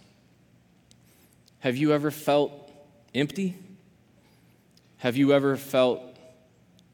Have 1.59 1.75
you 1.75 1.91
ever 1.91 2.09
felt 2.09 2.71
empty? 3.13 3.57
Have 4.99 5.17
you 5.17 5.33
ever 5.33 5.57
felt 5.57 6.01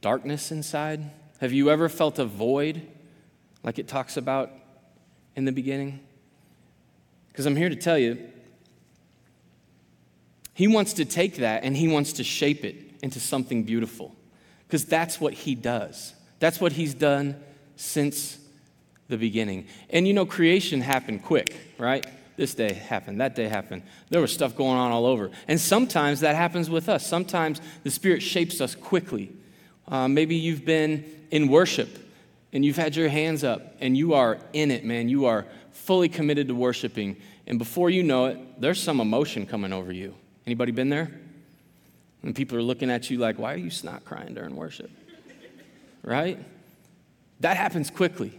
darkness 0.01 0.51
inside? 0.51 1.11
Have 1.39 1.53
you 1.53 1.69
ever 1.69 1.87
felt 1.87 2.17
a 2.17 2.25
void 2.25 2.81
like 3.61 3.77
it 3.77 3.87
talks 3.87 4.17
about 4.17 4.49
in 5.35 5.45
the 5.45 5.51
beginning? 5.51 5.99
Because 7.27 7.45
I'm 7.45 7.55
here 7.55 7.69
to 7.69 7.75
tell 7.75 7.99
you, 7.99 8.17
He 10.55 10.67
wants 10.67 10.93
to 10.93 11.05
take 11.05 11.35
that 11.35 11.63
and 11.63 11.77
He 11.77 11.87
wants 11.87 12.13
to 12.13 12.23
shape 12.23 12.65
it 12.65 12.75
into 13.03 13.19
something 13.19 13.65
beautiful. 13.65 14.15
Because 14.69 14.85
that's 14.85 15.19
what 15.19 15.33
He 15.33 15.55
does. 15.55 16.13
That's 16.37 16.61
what 16.61 16.73
He's 16.73 16.93
done 16.93 17.35
since 17.75 18.37
the 19.07 19.17
beginning. 19.17 19.65
And 19.89 20.07
you 20.07 20.13
know, 20.13 20.27
creation 20.27 20.79
happened 20.79 21.23
quick, 21.23 21.57
right? 21.79 22.05
This 22.37 22.53
day 22.53 22.73
happened, 22.73 23.19
that 23.19 23.33
day 23.35 23.47
happened. 23.47 23.81
There 24.11 24.21
was 24.21 24.31
stuff 24.31 24.55
going 24.55 24.77
on 24.77 24.91
all 24.91 25.07
over. 25.07 25.31
And 25.47 25.59
sometimes 25.59 26.19
that 26.19 26.35
happens 26.35 26.69
with 26.69 26.87
us. 26.87 27.05
Sometimes 27.05 27.59
the 27.83 27.89
Spirit 27.89 28.21
shapes 28.21 28.61
us 28.61 28.75
quickly. 28.75 29.31
Uh, 29.87 30.07
maybe 30.07 30.35
you've 30.35 30.65
been 30.65 31.03
in 31.31 31.47
worship 31.47 31.89
and 32.53 32.63
you've 32.63 32.77
had 32.77 32.95
your 32.95 33.09
hands 33.09 33.43
up 33.43 33.75
and 33.81 33.97
you 33.97 34.13
are 34.13 34.37
in 34.53 34.69
it, 34.69 34.85
man. 34.85 35.09
You 35.09 35.25
are 35.25 35.47
fully 35.71 36.09
committed 36.09 36.47
to 36.47 36.55
worshiping. 36.55 37.17
And 37.47 37.57
before 37.57 37.89
you 37.89 38.03
know 38.03 38.27
it, 38.27 38.61
there's 38.61 38.81
some 38.81 39.01
emotion 39.01 39.47
coming 39.47 39.73
over 39.73 39.91
you. 39.91 40.13
Anybody 40.45 40.71
been 40.71 40.89
there? 40.89 41.11
And 42.23 42.35
people 42.35 42.57
are 42.57 42.61
looking 42.61 42.89
at 42.89 43.09
you 43.09 43.17
like, 43.17 43.39
why 43.39 43.53
are 43.53 43.57
you 43.57 43.69
snot 43.69 44.05
crying 44.05 44.33
during 44.33 44.55
worship? 44.55 44.91
right? 46.03 46.37
That 47.39 47.57
happens 47.57 47.89
quickly. 47.89 48.37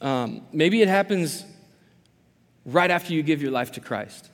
Um, 0.00 0.42
maybe 0.52 0.82
it 0.82 0.88
happens 0.88 1.44
right 2.64 2.90
after 2.90 3.12
you 3.12 3.22
give 3.22 3.42
your 3.42 3.50
life 3.50 3.72
to 3.72 3.80
Christ. 3.80 4.30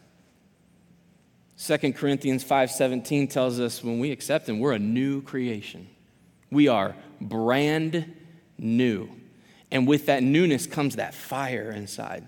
2 1.59 1.93
Corinthians 1.93 2.43
5:17 2.43 3.29
tells 3.29 3.61
us 3.61 3.85
when 3.85 3.99
we 3.99 4.11
accept 4.11 4.49
him, 4.49 4.61
we're 4.61 4.73
a 4.73 4.79
new 4.79 5.23
creation. 5.23 5.87
We 6.51 6.69
are 6.69 6.97
brand 7.21 8.17
new. 8.59 9.09
And 9.71 9.87
with 9.87 10.07
that 10.07 10.23
newness 10.23 10.67
comes 10.67 10.97
that 10.97 11.15
fire 11.15 11.71
inside. 11.71 12.27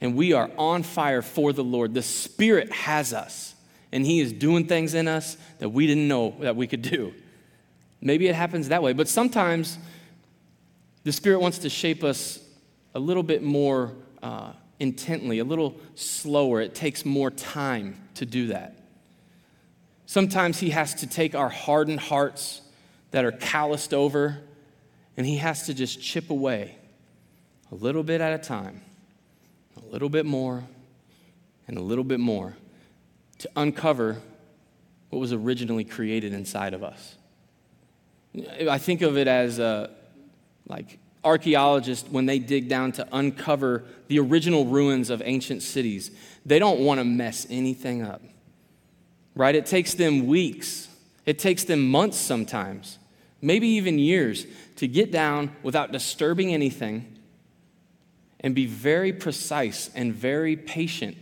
And 0.00 0.16
we 0.16 0.32
are 0.32 0.50
on 0.58 0.82
fire 0.82 1.22
for 1.22 1.52
the 1.52 1.62
Lord. 1.62 1.94
The 1.94 2.02
Spirit 2.02 2.72
has 2.72 3.12
us, 3.12 3.51
and 3.92 4.06
He 4.06 4.20
is 4.20 4.32
doing 4.32 4.66
things 4.66 4.94
in 4.94 5.06
us 5.06 5.36
that 5.58 5.68
we 5.68 5.86
didn't 5.86 6.08
know 6.08 6.34
that 6.40 6.56
we 6.56 6.66
could 6.66 6.82
do. 6.82 7.12
Maybe 8.00 8.26
it 8.26 8.34
happens 8.34 8.68
that 8.68 8.82
way, 8.82 8.94
but 8.94 9.06
sometimes 9.06 9.78
the 11.04 11.12
Spirit 11.12 11.40
wants 11.40 11.58
to 11.58 11.68
shape 11.68 12.02
us 12.02 12.40
a 12.94 12.98
little 12.98 13.22
bit 13.22 13.42
more 13.42 13.92
uh, 14.22 14.52
intently, 14.80 15.38
a 15.38 15.44
little 15.44 15.76
slower. 15.94 16.60
It 16.60 16.74
takes 16.74 17.04
more 17.04 17.30
time 17.30 18.00
to 18.14 18.26
do 18.26 18.48
that. 18.48 18.76
Sometimes 20.06 20.58
He 20.58 20.70
has 20.70 20.94
to 20.96 21.06
take 21.06 21.34
our 21.34 21.48
hardened 21.48 22.00
hearts 22.00 22.62
that 23.10 23.24
are 23.24 23.32
calloused 23.32 23.92
over, 23.92 24.38
and 25.16 25.26
He 25.26 25.36
has 25.36 25.66
to 25.66 25.74
just 25.74 26.00
chip 26.00 26.30
away 26.30 26.76
a 27.70 27.74
little 27.74 28.02
bit 28.02 28.20
at 28.20 28.32
a 28.32 28.42
time, 28.42 28.80
a 29.76 29.92
little 29.92 30.08
bit 30.08 30.26
more, 30.26 30.64
and 31.68 31.78
a 31.78 31.82
little 31.82 32.04
bit 32.04 32.20
more 32.20 32.56
to 33.42 33.50
uncover 33.56 34.18
what 35.10 35.18
was 35.18 35.32
originally 35.32 35.84
created 35.84 36.32
inside 36.32 36.74
of 36.74 36.84
us. 36.84 37.16
I 38.68 38.78
think 38.78 39.02
of 39.02 39.18
it 39.18 39.26
as 39.26 39.58
uh, 39.58 39.88
like 40.68 40.98
archaeologists, 41.24 42.08
when 42.08 42.26
they 42.26 42.38
dig 42.38 42.68
down 42.68 42.92
to 42.92 43.08
uncover 43.12 43.82
the 44.06 44.20
original 44.20 44.64
ruins 44.64 45.10
of 45.10 45.20
ancient 45.24 45.62
cities, 45.62 46.12
they 46.46 46.60
don't 46.60 46.80
want 46.80 47.00
to 47.00 47.04
mess 47.04 47.46
anything 47.50 48.02
up. 48.02 48.22
Right? 49.34 49.56
It 49.56 49.66
takes 49.66 49.94
them 49.94 50.28
weeks, 50.28 50.88
it 51.26 51.40
takes 51.40 51.64
them 51.64 51.88
months 51.88 52.18
sometimes, 52.18 52.98
maybe 53.40 53.66
even 53.66 53.98
years, 53.98 54.46
to 54.76 54.86
get 54.86 55.10
down 55.10 55.50
without 55.64 55.90
disturbing 55.90 56.54
anything 56.54 57.18
and 58.38 58.54
be 58.54 58.66
very 58.66 59.12
precise 59.12 59.90
and 59.96 60.14
very 60.14 60.56
patient 60.56 61.16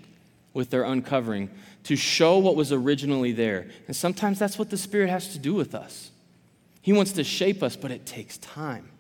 with 0.52 0.70
their 0.70 0.82
uncovering 0.82 1.50
to 1.84 1.96
show 1.96 2.38
what 2.38 2.56
was 2.56 2.72
originally 2.72 3.32
there. 3.32 3.68
And 3.86 3.96
sometimes 3.96 4.38
that's 4.38 4.58
what 4.58 4.70
the 4.70 4.76
Spirit 4.76 5.10
has 5.10 5.32
to 5.32 5.38
do 5.38 5.54
with 5.54 5.74
us. 5.74 6.10
He 6.82 6.92
wants 6.92 7.12
to 7.12 7.24
shape 7.24 7.62
us, 7.62 7.76
but 7.76 7.90
it 7.90 8.06
takes 8.06 8.38
time 8.38 8.90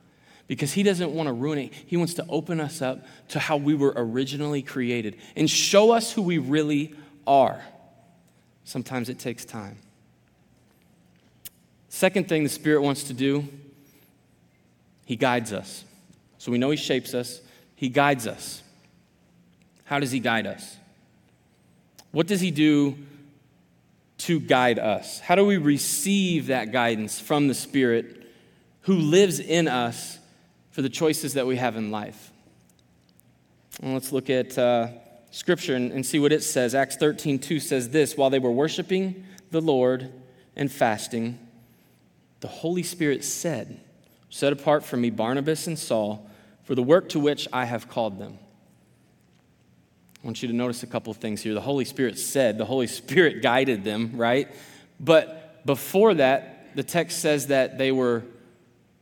because 0.46 0.72
He 0.72 0.82
doesn't 0.82 1.12
want 1.12 1.28
to 1.28 1.32
ruin 1.32 1.58
it. 1.58 1.72
He 1.72 1.96
wants 1.96 2.14
to 2.14 2.26
open 2.28 2.60
us 2.60 2.82
up 2.82 3.06
to 3.28 3.38
how 3.38 3.56
we 3.56 3.74
were 3.74 3.92
originally 3.96 4.62
created 4.62 5.16
and 5.36 5.48
show 5.48 5.92
us 5.92 6.12
who 6.12 6.22
we 6.22 6.38
really 6.38 6.94
are. 7.26 7.62
Sometimes 8.64 9.08
it 9.08 9.18
takes 9.18 9.44
time. 9.44 9.78
Second 11.88 12.28
thing 12.28 12.42
the 12.44 12.48
Spirit 12.48 12.82
wants 12.82 13.04
to 13.04 13.12
do, 13.12 13.46
He 15.06 15.16
guides 15.16 15.52
us. 15.52 15.84
So 16.38 16.50
we 16.52 16.58
know 16.58 16.70
He 16.70 16.76
shapes 16.76 17.14
us, 17.14 17.40
He 17.76 17.88
guides 17.88 18.26
us. 18.26 18.62
How 19.84 19.98
does 19.98 20.12
He 20.12 20.20
guide 20.20 20.46
us? 20.46 20.76
What 22.12 22.26
does 22.26 22.40
He 22.40 22.50
do 22.50 22.96
to 24.18 24.40
guide 24.40 24.78
us? 24.78 25.20
How 25.20 25.34
do 25.34 25.44
we 25.44 25.56
receive 25.56 26.48
that 26.48 26.72
guidance 26.72 27.18
from 27.18 27.48
the 27.48 27.54
Spirit 27.54 28.26
who 28.82 28.94
lives 28.94 29.40
in 29.40 29.68
us 29.68 30.18
for 30.70 30.82
the 30.82 30.88
choices 30.88 31.34
that 31.34 31.46
we 31.46 31.56
have 31.56 31.76
in 31.76 31.90
life? 31.90 32.32
Let's 33.82 34.12
look 34.12 34.28
at 34.28 34.58
uh, 34.58 34.88
Scripture 35.30 35.74
and, 35.74 35.92
and 35.92 36.04
see 36.04 36.18
what 36.18 36.32
it 36.32 36.42
says. 36.42 36.74
Acts 36.74 36.96
13 36.96 37.38
2 37.38 37.60
says 37.60 37.90
this 37.90 38.16
While 38.16 38.30
they 38.30 38.38
were 38.38 38.50
worshiping 38.50 39.24
the 39.50 39.60
Lord 39.60 40.12
and 40.56 40.70
fasting, 40.70 41.38
the 42.40 42.48
Holy 42.48 42.82
Spirit 42.82 43.24
said, 43.24 43.80
Set 44.28 44.52
apart 44.52 44.84
for 44.84 44.96
me 44.96 45.10
Barnabas 45.10 45.66
and 45.66 45.78
Saul 45.78 46.28
for 46.64 46.74
the 46.74 46.82
work 46.82 47.08
to 47.10 47.20
which 47.20 47.48
I 47.52 47.64
have 47.64 47.88
called 47.88 48.18
them. 48.18 48.38
I 50.22 50.26
want 50.26 50.42
you 50.42 50.48
to 50.48 50.54
notice 50.54 50.82
a 50.82 50.86
couple 50.86 51.14
things 51.14 51.42
here. 51.42 51.54
The 51.54 51.60
Holy 51.60 51.84
Spirit 51.84 52.18
said, 52.18 52.58
the 52.58 52.64
Holy 52.64 52.86
Spirit 52.86 53.42
guided 53.42 53.84
them, 53.84 54.12
right? 54.14 54.48
But 54.98 55.64
before 55.64 56.14
that, 56.14 56.76
the 56.76 56.82
text 56.82 57.20
says 57.20 57.48
that 57.48 57.78
they 57.78 57.90
were 57.90 58.24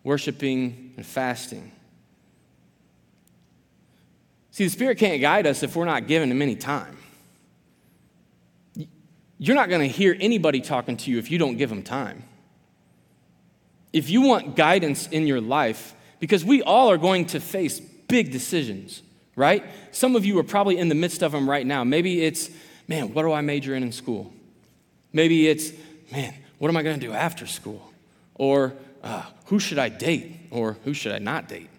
worshiping 0.04 0.94
and 0.96 1.04
fasting. 1.04 1.72
See, 4.52 4.64
the 4.64 4.70
Spirit 4.70 4.98
can't 4.98 5.20
guide 5.20 5.46
us 5.46 5.62
if 5.62 5.76
we're 5.76 5.84
not 5.84 6.06
giving 6.06 6.30
Him 6.30 6.40
any 6.40 6.56
time. 6.56 6.96
You're 9.38 9.56
not 9.56 9.68
going 9.68 9.82
to 9.82 9.88
hear 9.88 10.16
anybody 10.18 10.60
talking 10.60 10.96
to 10.96 11.10
you 11.10 11.18
if 11.18 11.30
you 11.30 11.38
don't 11.38 11.56
give 11.56 11.68
them 11.68 11.82
time. 11.82 12.25
If 13.92 14.10
you 14.10 14.22
want 14.22 14.56
guidance 14.56 15.06
in 15.08 15.26
your 15.26 15.40
life, 15.40 15.94
because 16.18 16.44
we 16.44 16.62
all 16.62 16.90
are 16.90 16.98
going 16.98 17.26
to 17.26 17.40
face 17.40 17.78
big 17.78 18.32
decisions 18.32 19.02
right? 19.38 19.64
Some 19.92 20.16
of 20.16 20.26
you 20.26 20.38
are 20.40 20.45
probably 20.45 20.76
in 20.76 20.88
the 20.88 20.95
midst 20.97 21.23
of 21.23 21.33
them 21.33 21.49
right 21.49 21.64
now. 21.64 21.85
Maybe 21.85 22.25
it's, 22.25 22.50
man, 22.88 23.14
what 23.14 23.23
do 23.23 23.33
I 23.33 23.40
major 23.40 23.75
in 23.75 23.85
in 23.85 23.92
school? 23.92 24.33
Maybe 25.12 25.49
it's, 25.49 25.73
man, 26.11 26.35
what 26.59 26.68
am 26.68 26.76
I 26.76 26.83
going 26.83 26.99
to 26.99 27.07
do 27.07 27.12
after 27.12 27.47
school? 27.47 27.92
Or 28.35 28.75
uh, 29.02 29.23
who 29.47 29.61
should 29.61 29.78
I 29.78 29.90
date? 29.90 30.35
Or 30.50 30.76
who 30.85 30.92
should 30.92 31.12
I 31.12 31.18
not 31.18 31.49
date? 31.49 31.71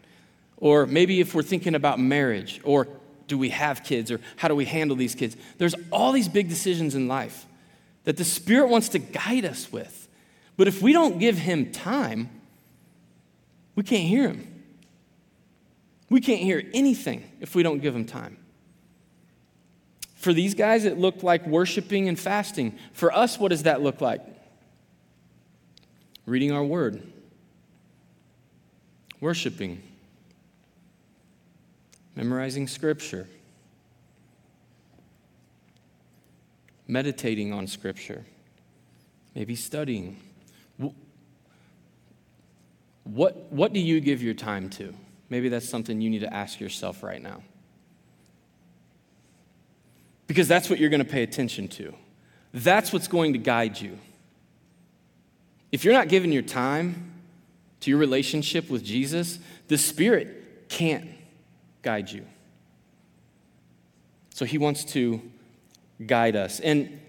Or 0.57 0.85
maybe 0.85 1.19
if 1.19 1.35
we're 1.35 1.43
thinking 1.43 1.75
about 1.75 1.99
marriage, 1.99 2.61
or 2.63 2.87
do 3.27 3.37
we 3.37 3.49
have 3.49 3.83
kids, 3.83 4.09
or 4.09 4.21
how 4.37 4.47
do 4.47 4.55
we 4.55 4.65
handle 4.65 4.95
these 4.95 5.13
kids? 5.13 5.35
There's 5.57 5.75
all 5.91 6.13
these 6.13 6.29
big 6.29 6.47
decisions 6.47 6.95
in 6.95 7.09
life 7.09 7.45
that 8.05 8.15
the 8.15 8.23
Spirit 8.23 8.69
wants 8.69 8.89
to 8.89 8.99
guide 8.99 9.43
us 9.43 9.71
with. 9.71 10.07
But 10.55 10.67
if 10.67 10.81
we 10.81 10.93
don't 10.93 11.19
give 11.19 11.37
Him 11.37 11.71
time, 11.71 12.29
we 13.75 13.83
can't 13.83 14.07
hear 14.07 14.29
Him. 14.29 14.48
We 16.09 16.21
can't 16.21 16.41
hear 16.41 16.63
anything 16.73 17.29
if 17.39 17.55
we 17.55 17.63
don't 17.63 17.79
give 17.79 17.93
them 17.93 18.05
time. 18.05 18.37
For 20.15 20.33
these 20.33 20.53
guys, 20.53 20.83
it 20.83 20.97
looked 20.97 21.23
like 21.23 21.45
worshiping 21.47 22.09
and 22.09 22.19
fasting. 22.19 22.77
For 22.93 23.13
us, 23.13 23.39
what 23.39 23.49
does 23.49 23.63
that 23.63 23.81
look 23.81 24.01
like? 24.01 24.21
Reading 26.25 26.51
our 26.51 26.63
word, 26.63 27.01
worshiping, 29.21 29.81
memorizing 32.15 32.67
scripture, 32.67 33.27
meditating 36.87 37.53
on 37.53 37.65
scripture, 37.65 38.25
maybe 39.35 39.55
studying. 39.55 40.19
What, 43.03 43.51
what 43.51 43.73
do 43.73 43.79
you 43.79 44.01
give 44.01 44.21
your 44.21 44.33
time 44.33 44.69
to? 44.71 44.93
Maybe 45.29 45.49
that's 45.49 45.69
something 45.69 46.01
you 46.01 46.09
need 46.09 46.21
to 46.21 46.33
ask 46.33 46.59
yourself 46.59 47.03
right 47.03 47.21
now. 47.21 47.43
Because 50.27 50.47
that's 50.47 50.69
what 50.69 50.79
you're 50.79 50.89
going 50.89 51.03
to 51.03 51.09
pay 51.09 51.23
attention 51.23 51.67
to. 51.69 51.93
That's 52.53 52.91
what's 52.91 53.07
going 53.07 53.33
to 53.33 53.39
guide 53.39 53.79
you. 53.79 53.97
If 55.71 55.85
you're 55.85 55.93
not 55.93 56.07
giving 56.07 56.31
your 56.31 56.41
time 56.41 57.13
to 57.81 57.91
your 57.91 57.99
relationship 57.99 58.69
with 58.69 58.83
Jesus, 58.83 59.39
the 59.67 59.77
Spirit 59.77 60.67
can't 60.69 61.09
guide 61.81 62.11
you. 62.11 62.25
So 64.33 64.45
He 64.45 64.57
wants 64.57 64.83
to 64.85 65.21
guide 66.05 66.35
us. 66.35 66.59
And 66.59 66.99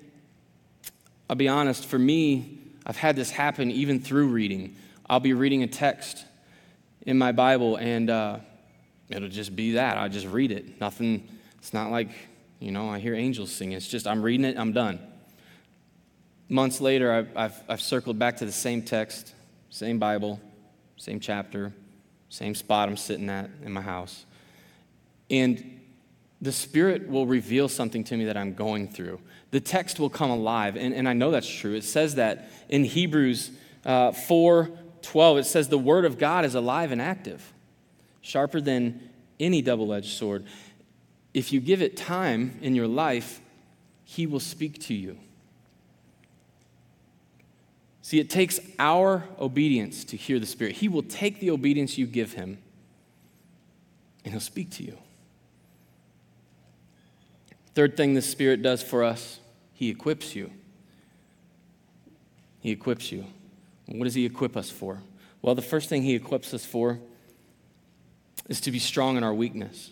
I'll 1.28 1.36
be 1.36 1.48
honest, 1.48 1.86
for 1.86 1.98
me, 1.98 2.58
I've 2.84 2.96
had 2.96 3.16
this 3.16 3.30
happen 3.30 3.70
even 3.70 4.00
through 4.00 4.28
reading. 4.28 4.76
I'll 5.08 5.20
be 5.20 5.32
reading 5.32 5.62
a 5.62 5.66
text 5.66 6.24
in 7.02 7.18
my 7.18 7.32
Bible, 7.32 7.76
and 7.76 8.10
uh, 8.10 8.38
it'll 9.08 9.28
just 9.28 9.54
be 9.56 9.72
that. 9.72 9.96
I 9.96 10.08
just 10.08 10.26
read 10.26 10.52
it. 10.52 10.80
Nothing, 10.80 11.28
it's 11.58 11.72
not 11.72 11.90
like, 11.90 12.10
you 12.58 12.70
know, 12.72 12.88
I 12.88 12.98
hear 12.98 13.14
angels 13.14 13.50
sing. 13.50 13.72
It's 13.72 13.88
just, 13.88 14.06
I'm 14.06 14.22
reading 14.22 14.44
it, 14.44 14.58
I'm 14.58 14.72
done. 14.72 15.00
Months 16.48 16.80
later, 16.80 17.12
I've, 17.12 17.36
I've, 17.36 17.62
I've 17.68 17.80
circled 17.80 18.18
back 18.18 18.36
to 18.38 18.44
the 18.44 18.52
same 18.52 18.82
text, 18.82 19.34
same 19.70 19.98
Bible, 19.98 20.40
same 20.96 21.20
chapter, 21.20 21.72
same 22.28 22.54
spot 22.54 22.88
I'm 22.88 22.96
sitting 22.96 23.28
at 23.30 23.50
in 23.64 23.72
my 23.72 23.80
house. 23.80 24.26
And 25.30 25.80
the 26.40 26.52
Spirit 26.52 27.08
will 27.08 27.26
reveal 27.26 27.68
something 27.68 28.02
to 28.04 28.16
me 28.16 28.24
that 28.24 28.36
I'm 28.36 28.54
going 28.54 28.88
through. 28.88 29.20
The 29.50 29.60
text 29.60 30.00
will 30.00 30.10
come 30.10 30.30
alive, 30.30 30.76
and, 30.76 30.94
and 30.94 31.08
I 31.08 31.12
know 31.12 31.30
that's 31.30 31.48
true. 31.48 31.74
It 31.74 31.84
says 31.84 32.16
that 32.16 32.50
in 32.68 32.84
Hebrews 32.84 33.50
uh, 33.84 34.12
4 34.12 34.70
12, 35.02 35.38
it 35.38 35.44
says, 35.44 35.68
The 35.68 35.78
Word 35.78 36.04
of 36.04 36.18
God 36.18 36.44
is 36.44 36.54
alive 36.54 36.92
and 36.92 37.00
active, 37.00 37.52
sharper 38.20 38.60
than 38.60 39.08
any 39.38 39.62
double 39.62 39.92
edged 39.92 40.12
sword. 40.12 40.44
If 41.32 41.52
you 41.52 41.60
give 41.60 41.82
it 41.82 41.96
time 41.96 42.58
in 42.60 42.74
your 42.74 42.88
life, 42.88 43.40
He 44.04 44.26
will 44.26 44.40
speak 44.40 44.80
to 44.82 44.94
you. 44.94 45.18
See, 48.02 48.18
it 48.18 48.28
takes 48.28 48.58
our 48.78 49.24
obedience 49.38 50.04
to 50.06 50.16
hear 50.16 50.40
the 50.40 50.46
Spirit. 50.46 50.76
He 50.76 50.88
will 50.88 51.04
take 51.04 51.38
the 51.38 51.50
obedience 51.50 51.96
you 51.96 52.06
give 52.06 52.32
Him, 52.32 52.58
and 54.24 54.32
He'll 54.32 54.40
speak 54.40 54.70
to 54.72 54.82
you. 54.82 54.98
Third 57.74 57.96
thing 57.96 58.14
the 58.14 58.22
Spirit 58.22 58.62
does 58.62 58.82
for 58.82 59.04
us, 59.04 59.38
He 59.72 59.88
equips 59.88 60.34
you. 60.34 60.50
He 62.60 62.72
equips 62.72 63.12
you. 63.12 63.26
What 63.90 64.04
does 64.04 64.14
He 64.14 64.24
equip 64.24 64.56
us 64.56 64.70
for? 64.70 65.02
Well, 65.42 65.54
the 65.54 65.62
first 65.62 65.88
thing 65.88 66.02
He 66.02 66.14
equips 66.14 66.54
us 66.54 66.64
for 66.64 66.98
is 68.48 68.60
to 68.62 68.70
be 68.70 68.78
strong 68.78 69.16
in 69.16 69.24
our 69.24 69.34
weakness. 69.34 69.90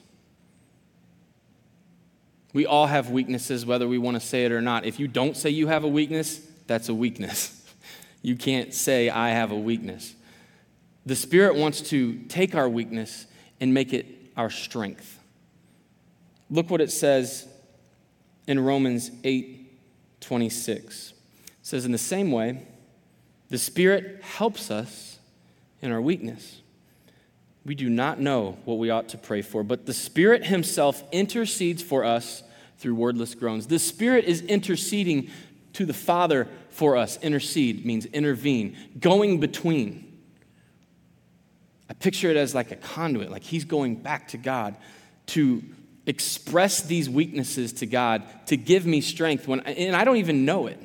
We 2.52 2.66
all 2.66 2.86
have 2.86 3.10
weaknesses, 3.10 3.66
whether 3.66 3.86
we 3.86 3.98
want 3.98 4.14
to 4.14 4.26
say 4.26 4.44
it 4.44 4.52
or 4.52 4.62
not. 4.62 4.84
If 4.84 4.98
you 4.98 5.06
don't 5.06 5.36
say 5.36 5.50
you 5.50 5.66
have 5.68 5.84
a 5.84 5.88
weakness, 5.88 6.40
that's 6.66 6.88
a 6.88 6.94
weakness. 6.94 7.54
You 8.20 8.34
can't 8.34 8.74
say, 8.74 9.08
I 9.08 9.28
have 9.28 9.52
a 9.52 9.56
weakness. 9.56 10.12
The 11.06 11.14
Spirit 11.14 11.54
wants 11.54 11.80
to 11.90 12.18
take 12.24 12.56
our 12.56 12.68
weakness 12.68 13.26
and 13.60 13.72
make 13.72 13.92
it 13.92 14.06
our 14.36 14.50
strength. 14.50 15.20
Look 16.50 16.68
what 16.68 16.80
it 16.80 16.90
says 16.90 17.46
in 18.48 18.58
Romans 18.58 19.12
8 19.22 20.20
26. 20.20 21.10
It 21.10 21.14
says, 21.62 21.84
In 21.84 21.92
the 21.92 21.96
same 21.96 22.32
way, 22.32 22.66
the 23.48 23.58
Spirit 23.58 24.22
helps 24.22 24.70
us 24.70 25.18
in 25.80 25.92
our 25.92 26.00
weakness. 26.00 26.60
We 27.64 27.74
do 27.74 27.88
not 27.88 28.20
know 28.20 28.58
what 28.64 28.78
we 28.78 28.90
ought 28.90 29.10
to 29.10 29.18
pray 29.18 29.42
for, 29.42 29.62
but 29.62 29.86
the 29.86 29.94
Spirit 29.94 30.46
Himself 30.46 31.02
intercedes 31.12 31.82
for 31.82 32.04
us 32.04 32.42
through 32.78 32.94
wordless 32.94 33.34
groans. 33.34 33.66
The 33.66 33.78
Spirit 33.78 34.24
is 34.24 34.42
interceding 34.42 35.30
to 35.74 35.84
the 35.84 35.94
Father 35.94 36.48
for 36.70 36.96
us. 36.96 37.18
Intercede 37.22 37.84
means 37.84 38.06
intervene, 38.06 38.76
going 38.98 39.40
between. 39.40 40.04
I 41.90 41.94
picture 41.94 42.30
it 42.30 42.36
as 42.36 42.54
like 42.54 42.70
a 42.70 42.76
conduit, 42.76 43.30
like 43.30 43.44
He's 43.44 43.64
going 43.64 43.96
back 43.96 44.28
to 44.28 44.36
God 44.38 44.76
to 45.26 45.62
express 46.06 46.80
these 46.80 47.08
weaknesses 47.08 47.74
to 47.74 47.86
God 47.86 48.22
to 48.46 48.56
give 48.56 48.86
me 48.86 49.02
strength 49.02 49.46
when 49.46 49.60
and 49.60 49.94
I 49.94 50.04
don't 50.04 50.16
even 50.16 50.46
know 50.46 50.66
it. 50.66 50.80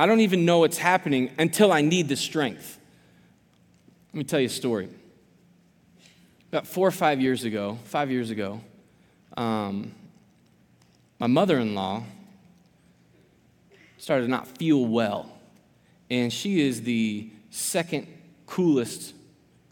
I 0.00 0.06
don't 0.06 0.20
even 0.20 0.46
know 0.46 0.60
what's 0.60 0.78
happening 0.78 1.30
until 1.38 1.70
I 1.70 1.82
need 1.82 2.08
the 2.08 2.16
strength. 2.16 2.78
Let 4.14 4.18
me 4.18 4.24
tell 4.24 4.40
you 4.40 4.46
a 4.46 4.48
story. 4.48 4.88
About 6.48 6.66
four 6.66 6.88
or 6.88 6.90
five 6.90 7.20
years 7.20 7.44
ago, 7.44 7.78
five 7.84 8.10
years 8.10 8.30
ago, 8.30 8.62
um, 9.36 9.92
my 11.18 11.26
mother 11.26 11.58
in 11.58 11.74
law 11.74 12.02
started 13.98 14.24
to 14.24 14.30
not 14.30 14.48
feel 14.48 14.86
well. 14.86 15.38
And 16.08 16.32
she 16.32 16.66
is 16.66 16.80
the 16.80 17.28
second 17.50 18.06
coolest 18.46 19.12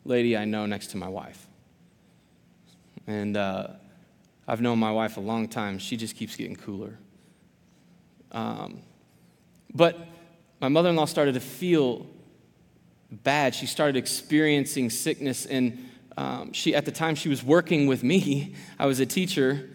lady 0.05 0.37
I 0.37 0.45
know 0.45 0.67
next 0.67 0.89
to 0.89 0.99
my 0.99 1.09
wife. 1.09 1.47
And 3.07 3.35
uh, 3.35 3.69
I've 4.47 4.61
known 4.61 4.79
my 4.79 4.93
wife 4.93 5.17
a 5.17 5.21
long 5.21 5.49
time. 5.49 5.79
She 5.79 5.97
just 5.97 6.17
keeps 6.17 6.37
getting 6.37 6.55
cooler. 6.55 6.99
Um, 8.31 8.83
but 9.75 9.97
my 10.61 10.69
mother 10.69 10.89
in 10.89 10.97
law 10.97 11.05
started 11.05 11.35
to 11.35 11.41
feel 11.41 12.07
bad. 13.11 13.55
She 13.55 13.67
started 13.67 13.97
experiencing 13.97 14.91
sickness. 14.91 15.47
And 15.47 15.89
um, 16.17 16.53
she, 16.53 16.75
at 16.75 16.85
the 16.85 16.93
time, 16.93 17.15
she 17.15 17.29
was 17.29 17.43
working 17.43 17.87
with 17.87 18.03
me. 18.03 18.55
I 18.79 18.87
was 18.87 19.01
a 19.01 19.07
teacher 19.07 19.71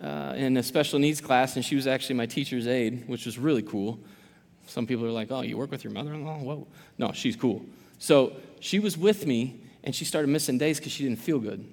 uh, 0.00 0.34
in 0.36 0.56
a 0.56 0.62
special 0.62 0.98
needs 0.98 1.20
class, 1.20 1.56
and 1.56 1.64
she 1.64 1.74
was 1.74 1.86
actually 1.86 2.16
my 2.16 2.26
teacher's 2.26 2.66
aide, 2.66 3.08
which 3.08 3.26
was 3.26 3.38
really 3.38 3.62
cool. 3.62 3.98
Some 4.66 4.86
people 4.86 5.06
are 5.06 5.10
like, 5.10 5.30
oh, 5.30 5.42
you 5.42 5.56
work 5.56 5.70
with 5.70 5.84
your 5.84 5.92
mother 5.92 6.12
in 6.12 6.24
law? 6.24 6.38
Whoa. 6.38 6.66
No, 6.98 7.12
she's 7.12 7.36
cool. 7.36 7.64
So 7.98 8.34
she 8.60 8.78
was 8.78 8.98
with 8.98 9.26
me, 9.26 9.60
and 9.84 9.94
she 9.94 10.04
started 10.04 10.28
missing 10.28 10.58
days 10.58 10.78
because 10.78 10.92
she 10.92 11.04
didn't 11.04 11.20
feel 11.20 11.38
good. 11.38 11.64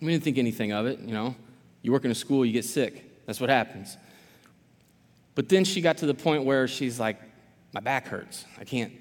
We 0.00 0.08
didn't 0.08 0.24
think 0.24 0.38
anything 0.38 0.72
of 0.72 0.86
it, 0.86 0.98
you 1.00 1.12
know. 1.12 1.36
You 1.82 1.92
work 1.92 2.04
in 2.04 2.10
a 2.10 2.14
school, 2.14 2.44
you 2.44 2.52
get 2.52 2.64
sick. 2.64 3.24
That's 3.26 3.40
what 3.40 3.50
happens. 3.50 3.96
But 5.34 5.48
then 5.48 5.64
she 5.64 5.80
got 5.80 5.98
to 5.98 6.06
the 6.06 6.14
point 6.14 6.44
where 6.44 6.66
she's 6.66 6.98
like, 6.98 7.20
my 7.72 7.80
back 7.80 8.06
hurts. 8.06 8.44
I 8.60 8.64
can't, 8.64 8.92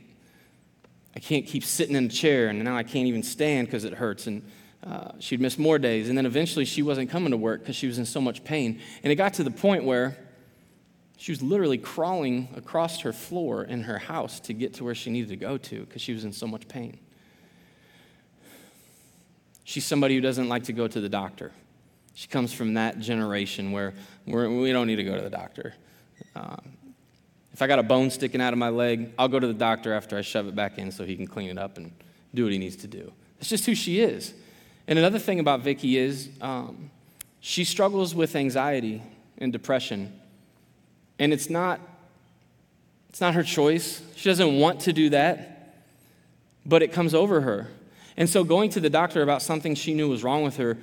I 1.15 1.19
can't 1.19 1.45
keep 1.45 1.63
sitting 1.63 1.95
in 1.95 2.05
a 2.05 2.09
chair, 2.09 2.47
and 2.47 2.63
now 2.63 2.75
I 2.77 2.83
can't 2.83 3.07
even 3.07 3.23
stand 3.23 3.67
because 3.67 3.83
it 3.83 3.93
hurts. 3.93 4.27
And 4.27 4.43
uh, 4.85 5.11
she'd 5.19 5.39
miss 5.39 5.57
more 5.57 5.77
days. 5.77 6.09
And 6.09 6.17
then 6.17 6.25
eventually 6.25 6.65
she 6.65 6.81
wasn't 6.81 7.09
coming 7.09 7.31
to 7.31 7.37
work 7.37 7.61
because 7.61 7.75
she 7.75 7.87
was 7.87 7.97
in 7.97 8.05
so 8.05 8.19
much 8.19 8.43
pain. 8.43 8.79
And 9.03 9.11
it 9.11 9.15
got 9.15 9.35
to 9.35 9.43
the 9.43 9.51
point 9.51 9.83
where 9.83 10.17
she 11.17 11.31
was 11.31 11.43
literally 11.43 11.77
crawling 11.77 12.49
across 12.55 13.01
her 13.01 13.13
floor 13.13 13.63
in 13.63 13.83
her 13.83 13.99
house 13.99 14.39
to 14.41 14.53
get 14.53 14.73
to 14.75 14.83
where 14.83 14.95
she 14.95 15.11
needed 15.11 15.29
to 15.29 15.35
go 15.35 15.57
to 15.57 15.81
because 15.81 16.01
she 16.01 16.13
was 16.13 16.23
in 16.25 16.33
so 16.33 16.47
much 16.47 16.67
pain. 16.67 16.99
She's 19.63 19.85
somebody 19.85 20.15
who 20.15 20.21
doesn't 20.21 20.49
like 20.49 20.63
to 20.63 20.73
go 20.73 20.87
to 20.87 20.99
the 20.99 21.09
doctor. 21.09 21.51
She 22.15 22.27
comes 22.27 22.51
from 22.51 22.73
that 22.73 22.99
generation 22.99 23.71
where 23.71 23.93
we're, 24.25 24.49
we 24.49 24.67
do 24.67 24.73
not 24.73 24.85
need 24.85 24.95
to 24.95 25.03
go 25.03 25.15
to 25.15 25.21
the 25.21 25.29
doctor. 25.29 25.75
Um, 26.35 26.73
if 27.53 27.61
I 27.61 27.67
got 27.67 27.79
a 27.79 27.83
bone 27.83 28.09
sticking 28.09 28.41
out 28.41 28.53
of 28.53 28.59
my 28.59 28.69
leg, 28.69 29.11
I'll 29.19 29.27
go 29.27 29.39
to 29.39 29.47
the 29.47 29.53
doctor 29.53 29.93
after 29.93 30.17
I 30.17 30.21
shove 30.21 30.47
it 30.47 30.55
back 30.55 30.77
in 30.77 30.91
so 30.91 31.05
he 31.05 31.15
can 31.15 31.27
clean 31.27 31.49
it 31.49 31.57
up 31.57 31.77
and 31.77 31.91
do 32.33 32.43
what 32.43 32.51
he 32.53 32.57
needs 32.57 32.77
to 32.77 32.87
do. 32.87 33.11
It's 33.39 33.49
just 33.49 33.65
who 33.65 33.75
she 33.75 33.99
is. 33.99 34.33
And 34.87 34.97
another 34.97 35.19
thing 35.19 35.39
about 35.39 35.61
Vicky 35.61 35.97
is 35.97 36.29
um, 36.41 36.91
she 37.39 37.63
struggles 37.63 38.15
with 38.15 38.35
anxiety 38.35 39.01
and 39.37 39.51
depression. 39.51 40.17
And 41.19 41.33
it's 41.33 41.49
not, 41.49 41.79
it's 43.09 43.21
not 43.21 43.33
her 43.33 43.43
choice. 43.43 44.01
She 44.15 44.29
doesn't 44.29 44.59
want 44.59 44.81
to 44.81 44.93
do 44.93 45.09
that, 45.09 45.83
but 46.65 46.81
it 46.81 46.93
comes 46.93 47.13
over 47.13 47.41
her. 47.41 47.67
And 48.17 48.29
so 48.29 48.43
going 48.43 48.69
to 48.71 48.79
the 48.79 48.89
doctor 48.89 49.21
about 49.21 49.41
something 49.41 49.75
she 49.75 49.93
knew 49.93 50.09
was 50.09 50.23
wrong 50.23 50.43
with 50.43 50.57
her 50.57 50.77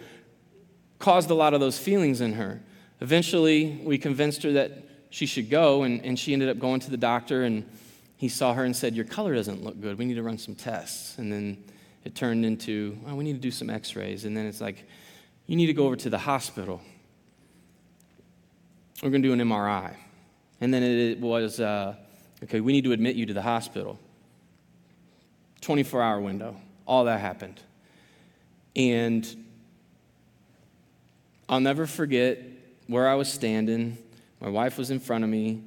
caused 0.99 1.31
a 1.31 1.35
lot 1.35 1.55
of 1.55 1.61
those 1.61 1.79
feelings 1.79 2.21
in 2.21 2.35
her. 2.35 2.61
Eventually, 3.01 3.81
we 3.85 3.99
convinced 3.99 4.43
her 4.43 4.53
that 4.53 4.73
she 5.11 5.27
should 5.27 5.51
go, 5.51 5.83
and, 5.83 6.05
and 6.05 6.19
she 6.19 6.33
ended 6.33 6.49
up 6.49 6.59
going 6.59 6.81
to 6.81 6.91
the 6.91 6.97
doctor, 6.97 7.45
and 7.45 7.65
he 8.17 8.29
saw 8.29 8.53
her 8.53 8.65
and 8.65 8.77
said, 8.77 8.95
Your 8.95 9.05
color 9.05 9.35
doesn't 9.35 9.63
look 9.63 9.81
good. 9.81 9.99
We 9.99 10.05
need 10.05 10.15
to 10.15 10.23
run 10.23 10.39
some 10.39 10.55
tests. 10.55 11.19
And 11.19 11.33
then 11.33 11.65
it 12.05 12.15
turned 12.15 12.45
into, 12.45 12.99
oh, 13.07 13.15
we 13.15 13.25
need 13.25 13.35
to 13.35 13.39
do 13.39 13.51
some 13.51 13.71
x 13.71 13.95
rays. 13.95 14.25
And 14.25 14.37
then 14.37 14.47
it's 14.47 14.61
like, 14.61 14.85
you 15.47 15.57
need 15.57 15.67
to 15.67 15.73
go 15.73 15.87
over 15.87 15.97
to 15.97 16.11
the 16.11 16.19
hospital. 16.19 16.81
We're 19.03 19.11
going 19.11 19.23
to 19.23 19.29
do 19.29 19.33
an 19.33 19.41
MRI. 19.41 19.95
And 20.61 20.75
then 20.75 20.83
it 20.83 21.21
was, 21.21 21.61
uh, 21.61 21.95
okay, 22.45 22.61
we 22.61 22.73
need 22.73 22.85
to 22.85 22.93
admit 22.93 23.15
you 23.15 23.27
to 23.27 23.33
the 23.33 23.43
hospital. 23.43 23.99
24 25.61 26.03
hour 26.03 26.21
window. 26.21 26.57
All 26.87 27.05
that 27.05 27.21
happened. 27.21 27.61
And 28.75 29.27
I'll 31.49 31.61
never 31.61 31.87
forget 31.87 32.43
where 32.89 33.09
I 33.09 33.15
was 33.15 33.33
standing. 33.33 33.97
My 34.41 34.49
wife 34.49 34.79
was 34.79 34.91
in 34.91 35.01
front 35.01 35.25
of 35.25 35.31
me. 35.31 35.63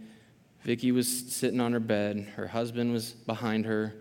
Vicki 0.64 0.92
was 0.92 1.08
sitting 1.08 1.60
on 1.60 1.74
her 1.74 1.80
bed. 1.80 2.28
Her 2.36 2.48
husband 2.48 2.94
was 2.94 3.12
behind 3.12 3.66
her, 3.66 3.96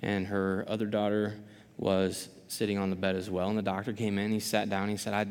and 0.00 0.26
her 0.26 0.64
other 0.68 0.86
daughter 0.86 1.38
was 1.76 2.28
sitting 2.48 2.78
on 2.78 2.90
the 2.90 2.96
bed 2.96 3.16
as 3.16 3.30
well. 3.30 3.48
And 3.48 3.58
the 3.58 3.62
doctor 3.62 3.92
came 3.92 4.18
in. 4.18 4.30
He 4.30 4.40
sat 4.40 4.70
down. 4.70 4.88
He 4.88 4.96
said, 4.96 5.14
I, 5.14 5.26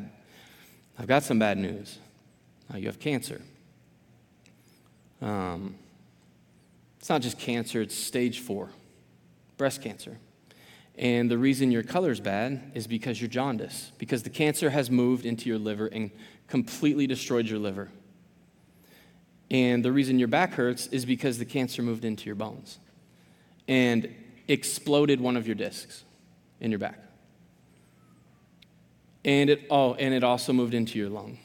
I've 0.98 1.06
got 1.06 1.22
some 1.22 1.38
bad 1.38 1.58
news. 1.58 1.98
Uh, 2.72 2.78
you 2.78 2.86
have 2.86 2.98
cancer. 2.98 3.40
Um, 5.20 5.76
it's 6.98 7.08
not 7.08 7.22
just 7.22 7.38
cancer, 7.38 7.80
it's 7.80 7.94
stage 7.94 8.40
four 8.40 8.70
breast 9.56 9.82
cancer. 9.82 10.18
And 10.98 11.30
the 11.30 11.38
reason 11.38 11.70
your 11.70 11.82
color's 11.82 12.20
bad 12.20 12.72
is 12.74 12.86
because 12.86 13.20
you're 13.20 13.28
jaundice, 13.28 13.92
because 13.98 14.22
the 14.22 14.30
cancer 14.30 14.70
has 14.70 14.90
moved 14.90 15.26
into 15.26 15.48
your 15.48 15.58
liver 15.58 15.86
and 15.86 16.10
completely 16.48 17.06
destroyed 17.06 17.46
your 17.46 17.58
liver. 17.58 17.90
And 19.50 19.84
the 19.84 19.92
reason 19.92 20.18
your 20.18 20.28
back 20.28 20.54
hurts 20.54 20.86
is 20.88 21.04
because 21.04 21.38
the 21.38 21.44
cancer 21.44 21.82
moved 21.82 22.04
into 22.04 22.26
your 22.26 22.34
bones 22.34 22.78
and 23.68 24.12
exploded 24.48 25.20
one 25.20 25.36
of 25.36 25.46
your 25.46 25.54
discs 25.54 26.04
in 26.60 26.70
your 26.70 26.78
back. 26.78 26.98
And 29.24 29.50
it, 29.50 29.66
oh, 29.70 29.94
and 29.94 30.14
it 30.14 30.24
also 30.24 30.52
moved 30.52 30.74
into 30.74 30.98
your 30.98 31.08
lung. 31.08 31.38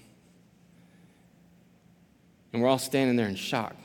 And 2.54 2.62
we're 2.62 2.68
all 2.68 2.80
standing 2.80 3.16
there 3.16 3.28
in 3.28 3.36
shock. 3.36 3.76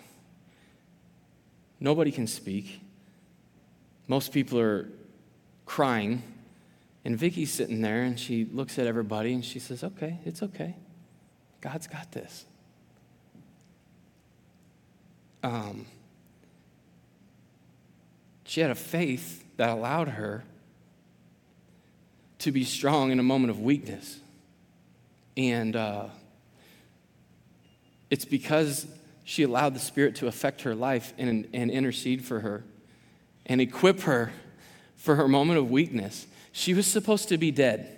Nobody 1.80 2.10
can 2.10 2.26
speak. 2.26 2.80
Most 4.08 4.32
people 4.32 4.58
are 4.58 4.88
crying. 5.66 6.22
And 7.04 7.16
Vicky's 7.16 7.52
sitting 7.52 7.82
there 7.82 8.02
and 8.02 8.18
she 8.18 8.44
looks 8.46 8.78
at 8.78 8.86
everybody 8.86 9.32
and 9.32 9.44
she 9.44 9.58
says, 9.58 9.84
Okay, 9.84 10.18
it's 10.24 10.42
okay. 10.42 10.74
God's 11.60 11.86
got 11.86 12.12
this. 12.12 12.44
Um, 15.46 15.86
she 18.42 18.60
had 18.60 18.72
a 18.72 18.74
faith 18.74 19.44
that 19.58 19.70
allowed 19.70 20.08
her 20.08 20.42
to 22.40 22.50
be 22.50 22.64
strong 22.64 23.12
in 23.12 23.20
a 23.20 23.22
moment 23.22 23.50
of 23.50 23.60
weakness. 23.60 24.18
And 25.36 25.76
uh, 25.76 26.06
it's 28.10 28.24
because 28.24 28.88
she 29.22 29.44
allowed 29.44 29.74
the 29.74 29.78
Spirit 29.78 30.16
to 30.16 30.26
affect 30.26 30.62
her 30.62 30.74
life 30.74 31.14
and, 31.16 31.46
and 31.54 31.70
intercede 31.70 32.24
for 32.24 32.40
her 32.40 32.64
and 33.46 33.60
equip 33.60 34.00
her 34.00 34.32
for 34.96 35.14
her 35.14 35.28
moment 35.28 35.60
of 35.60 35.70
weakness. 35.70 36.26
She 36.50 36.74
was 36.74 36.88
supposed 36.88 37.28
to 37.28 37.38
be 37.38 37.52
dead. 37.52 37.96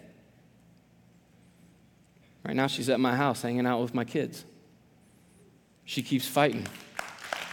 Right 2.45 2.55
now, 2.55 2.67
she's 2.67 2.91
at 2.91 3.01
my 3.01 3.17
house 3.17 3.41
hanging 3.41 3.67
out 3.67 3.81
with 3.81 3.95
my 3.95 4.05
kids. 4.05 4.45
She 5.87 6.03
keeps 6.03 6.29
fighting. 6.29 6.67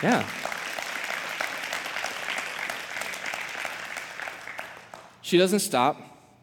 Yeah. 0.03 0.27
She 5.21 5.37
doesn't 5.37 5.59
stop. 5.59 5.99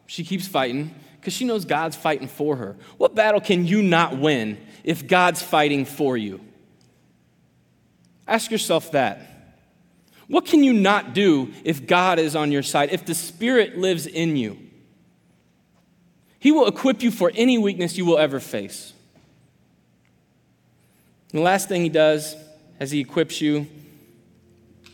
She 0.07 0.23
keeps 0.23 0.47
fighting 0.47 0.93
because 1.19 1.33
she 1.33 1.45
knows 1.45 1.63
God's 1.63 1.95
fighting 1.95 2.27
for 2.27 2.57
her. 2.57 2.75
What 2.97 3.15
battle 3.15 3.39
can 3.39 3.65
you 3.65 3.81
not 3.81 4.17
win 4.17 4.57
if 4.83 5.07
God's 5.07 5.41
fighting 5.41 5.85
for 5.85 6.17
you? 6.17 6.41
Ask 8.27 8.51
yourself 8.51 8.91
that. 8.91 9.55
What 10.27 10.45
can 10.45 10.63
you 10.63 10.73
not 10.73 11.13
do 11.13 11.53
if 11.63 11.87
God 11.87 12.19
is 12.19 12.35
on 12.35 12.51
your 12.51 12.63
side, 12.63 12.89
if 12.91 13.05
the 13.05 13.15
Spirit 13.15 13.77
lives 13.77 14.07
in 14.07 14.35
you? 14.35 14.57
He 16.39 16.51
will 16.51 16.67
equip 16.67 17.03
you 17.03 17.11
for 17.11 17.31
any 17.35 17.57
weakness 17.57 17.97
you 17.97 18.05
will 18.05 18.17
ever 18.17 18.39
face. 18.39 18.91
And 21.31 21.39
the 21.39 21.43
last 21.43 21.69
thing 21.69 21.83
He 21.83 21.89
does 21.89 22.35
as 22.83 22.91
He 22.91 22.99
equips 22.99 23.39
you, 23.39 23.65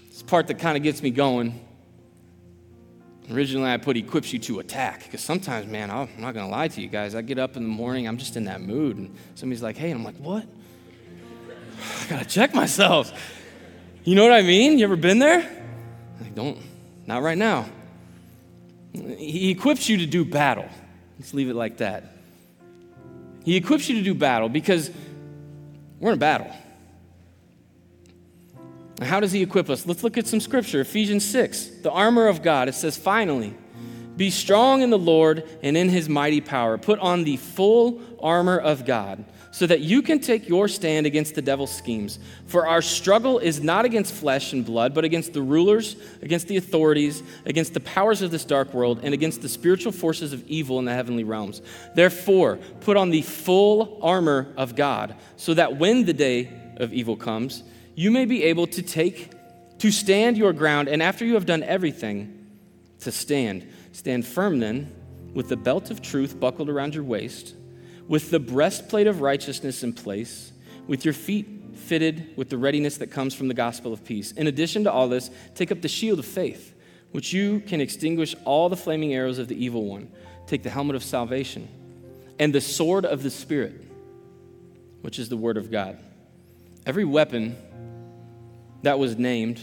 this 0.09 0.21
part 0.21 0.45
that 0.47 0.59
kind 0.59 0.77
of 0.77 0.83
gets 0.83 1.01
me 1.01 1.09
going. 1.09 1.59
Originally, 3.31 3.71
I 3.71 3.77
put 3.77 3.97
equips 3.97 4.31
you 4.31 4.37
to 4.39 4.59
attack 4.59 5.05
because 5.05 5.21
sometimes, 5.21 5.65
man, 5.65 5.89
I'm 5.89 6.07
not 6.19 6.35
going 6.35 6.45
to 6.45 6.51
lie 6.51 6.67
to 6.67 6.81
you 6.81 6.87
guys. 6.87 7.15
I 7.15 7.23
get 7.23 7.39
up 7.39 7.57
in 7.57 7.63
the 7.63 7.69
morning, 7.69 8.07
I'm 8.07 8.17
just 8.17 8.37
in 8.37 8.45
that 8.45 8.61
mood, 8.61 8.97
and 8.97 9.15
somebody's 9.33 9.63
like, 9.63 9.75
hey, 9.75 9.89
and 9.89 9.99
I'm 9.99 10.05
like, 10.05 10.17
what? 10.17 10.45
I 12.05 12.09
got 12.09 12.19
to 12.19 12.25
check 12.25 12.53
myself. 12.53 13.11
You 14.03 14.13
know 14.13 14.23
what 14.23 14.33
I 14.33 14.43
mean? 14.43 14.77
You 14.77 14.85
ever 14.85 14.95
been 14.95 15.17
there? 15.17 15.39
Like, 16.21 16.35
don't, 16.35 16.59
not 17.07 17.23
right 17.23 17.37
now. 17.37 17.67
He 18.93 19.49
equips 19.49 19.89
you 19.89 19.97
to 19.97 20.05
do 20.05 20.23
battle. 20.23 20.69
Let's 21.17 21.33
leave 21.33 21.49
it 21.49 21.55
like 21.55 21.77
that. 21.77 22.15
He 23.45 23.55
equips 23.55 23.89
you 23.89 23.95
to 23.95 24.03
do 24.03 24.13
battle 24.13 24.47
because 24.47 24.91
we're 25.99 26.13
in 26.13 26.19
battle. 26.19 26.53
How 29.01 29.19
does 29.19 29.31
he 29.31 29.41
equip 29.41 29.69
us? 29.69 29.85
Let's 29.85 30.03
look 30.03 30.17
at 30.17 30.27
some 30.27 30.39
scripture. 30.39 30.81
Ephesians 30.81 31.23
6, 31.25 31.67
the 31.83 31.91
armor 31.91 32.27
of 32.27 32.41
God. 32.41 32.67
It 32.67 32.75
says, 32.75 32.97
finally, 32.97 33.55
be 34.17 34.29
strong 34.29 34.81
in 34.81 34.89
the 34.89 34.99
Lord 34.99 35.47
and 35.63 35.77
in 35.77 35.87
his 35.87 36.09
mighty 36.09 36.41
power. 36.41 36.77
Put 36.77 36.99
on 36.99 37.23
the 37.23 37.37
full 37.37 38.01
armor 38.21 38.57
of 38.57 38.85
God 38.85 39.23
so 39.51 39.65
that 39.65 39.79
you 39.79 40.01
can 40.01 40.19
take 40.19 40.47
your 40.47 40.67
stand 40.67 41.05
against 41.05 41.35
the 41.35 41.41
devil's 41.41 41.71
schemes. 41.71 42.19
For 42.45 42.67
our 42.67 42.81
struggle 42.81 43.39
is 43.39 43.61
not 43.61 43.85
against 43.85 44.13
flesh 44.13 44.53
and 44.53 44.65
blood, 44.65 44.93
but 44.93 45.05
against 45.05 45.33
the 45.33 45.41
rulers, 45.41 45.95
against 46.21 46.47
the 46.47 46.57
authorities, 46.57 47.23
against 47.45 47.73
the 47.73 47.79
powers 47.79 48.21
of 48.21 48.31
this 48.31 48.45
dark 48.45 48.73
world, 48.73 48.99
and 49.01 49.13
against 49.13 49.41
the 49.41 49.49
spiritual 49.49 49.91
forces 49.91 50.33
of 50.33 50.45
evil 50.47 50.77
in 50.79 50.85
the 50.85 50.93
heavenly 50.93 51.23
realms. 51.23 51.61
Therefore, 51.95 52.57
put 52.81 52.97
on 52.97 53.09
the 53.09 53.21
full 53.21 53.99
armor 54.01 54.53
of 54.55 54.75
God, 54.75 55.15
so 55.35 55.53
that 55.53 55.77
when 55.77 56.05
the 56.05 56.13
day 56.13 56.51
of 56.77 56.93
evil 56.93 57.15
comes, 57.15 57.63
you 57.99 58.11
may 58.11 58.23
be 58.23 58.43
able 58.43 58.65
to 58.65 58.81
take, 58.81 59.29
to 59.79 59.91
stand 59.91 60.37
your 60.37 60.53
ground, 60.53 60.87
and 60.87 61.03
after 61.03 61.25
you 61.25 61.33
have 61.33 61.45
done 61.45 61.61
everything, 61.63 62.47
to 63.01 63.11
stand. 63.11 63.69
Stand 63.91 64.25
firm 64.25 64.59
then, 64.59 64.95
with 65.33 65.49
the 65.49 65.57
belt 65.57 65.91
of 65.91 66.01
truth 66.01 66.39
buckled 66.39 66.69
around 66.69 66.95
your 66.95 67.03
waist, 67.03 67.55
with 68.07 68.31
the 68.31 68.39
breastplate 68.39 69.05
of 69.05 69.19
righteousness 69.19 69.83
in 69.83 69.91
place, 69.91 70.53
with 70.87 71.03
your 71.03 71.13
feet 71.13 71.75
fitted 71.75 72.31
with 72.37 72.49
the 72.49 72.57
readiness 72.57 72.95
that 72.95 73.07
comes 73.07 73.33
from 73.33 73.49
the 73.49 73.53
gospel 73.53 73.91
of 73.91 74.05
peace. 74.05 74.31
In 74.31 74.47
addition 74.47 74.85
to 74.85 74.91
all 74.93 75.09
this, 75.09 75.29
take 75.53 75.69
up 75.69 75.81
the 75.81 75.89
shield 75.89 76.19
of 76.19 76.25
faith, 76.25 76.73
which 77.11 77.33
you 77.33 77.59
can 77.59 77.81
extinguish 77.81 78.33
all 78.45 78.69
the 78.69 78.77
flaming 78.77 79.13
arrows 79.13 79.39
of 79.39 79.49
the 79.49 79.61
evil 79.61 79.83
one. 79.83 80.09
Take 80.47 80.63
the 80.63 80.69
helmet 80.69 80.95
of 80.95 81.03
salvation 81.03 81.67
and 82.39 82.55
the 82.55 82.61
sword 82.61 83.03
of 83.03 83.23
the 83.23 83.29
Spirit, 83.29 83.73
which 85.01 85.19
is 85.19 85.27
the 85.27 85.35
word 85.35 85.57
of 85.57 85.69
God. 85.69 85.99
Every 86.85 87.03
weapon 87.03 87.57
that 88.83 88.99
was 88.99 89.17
named 89.17 89.61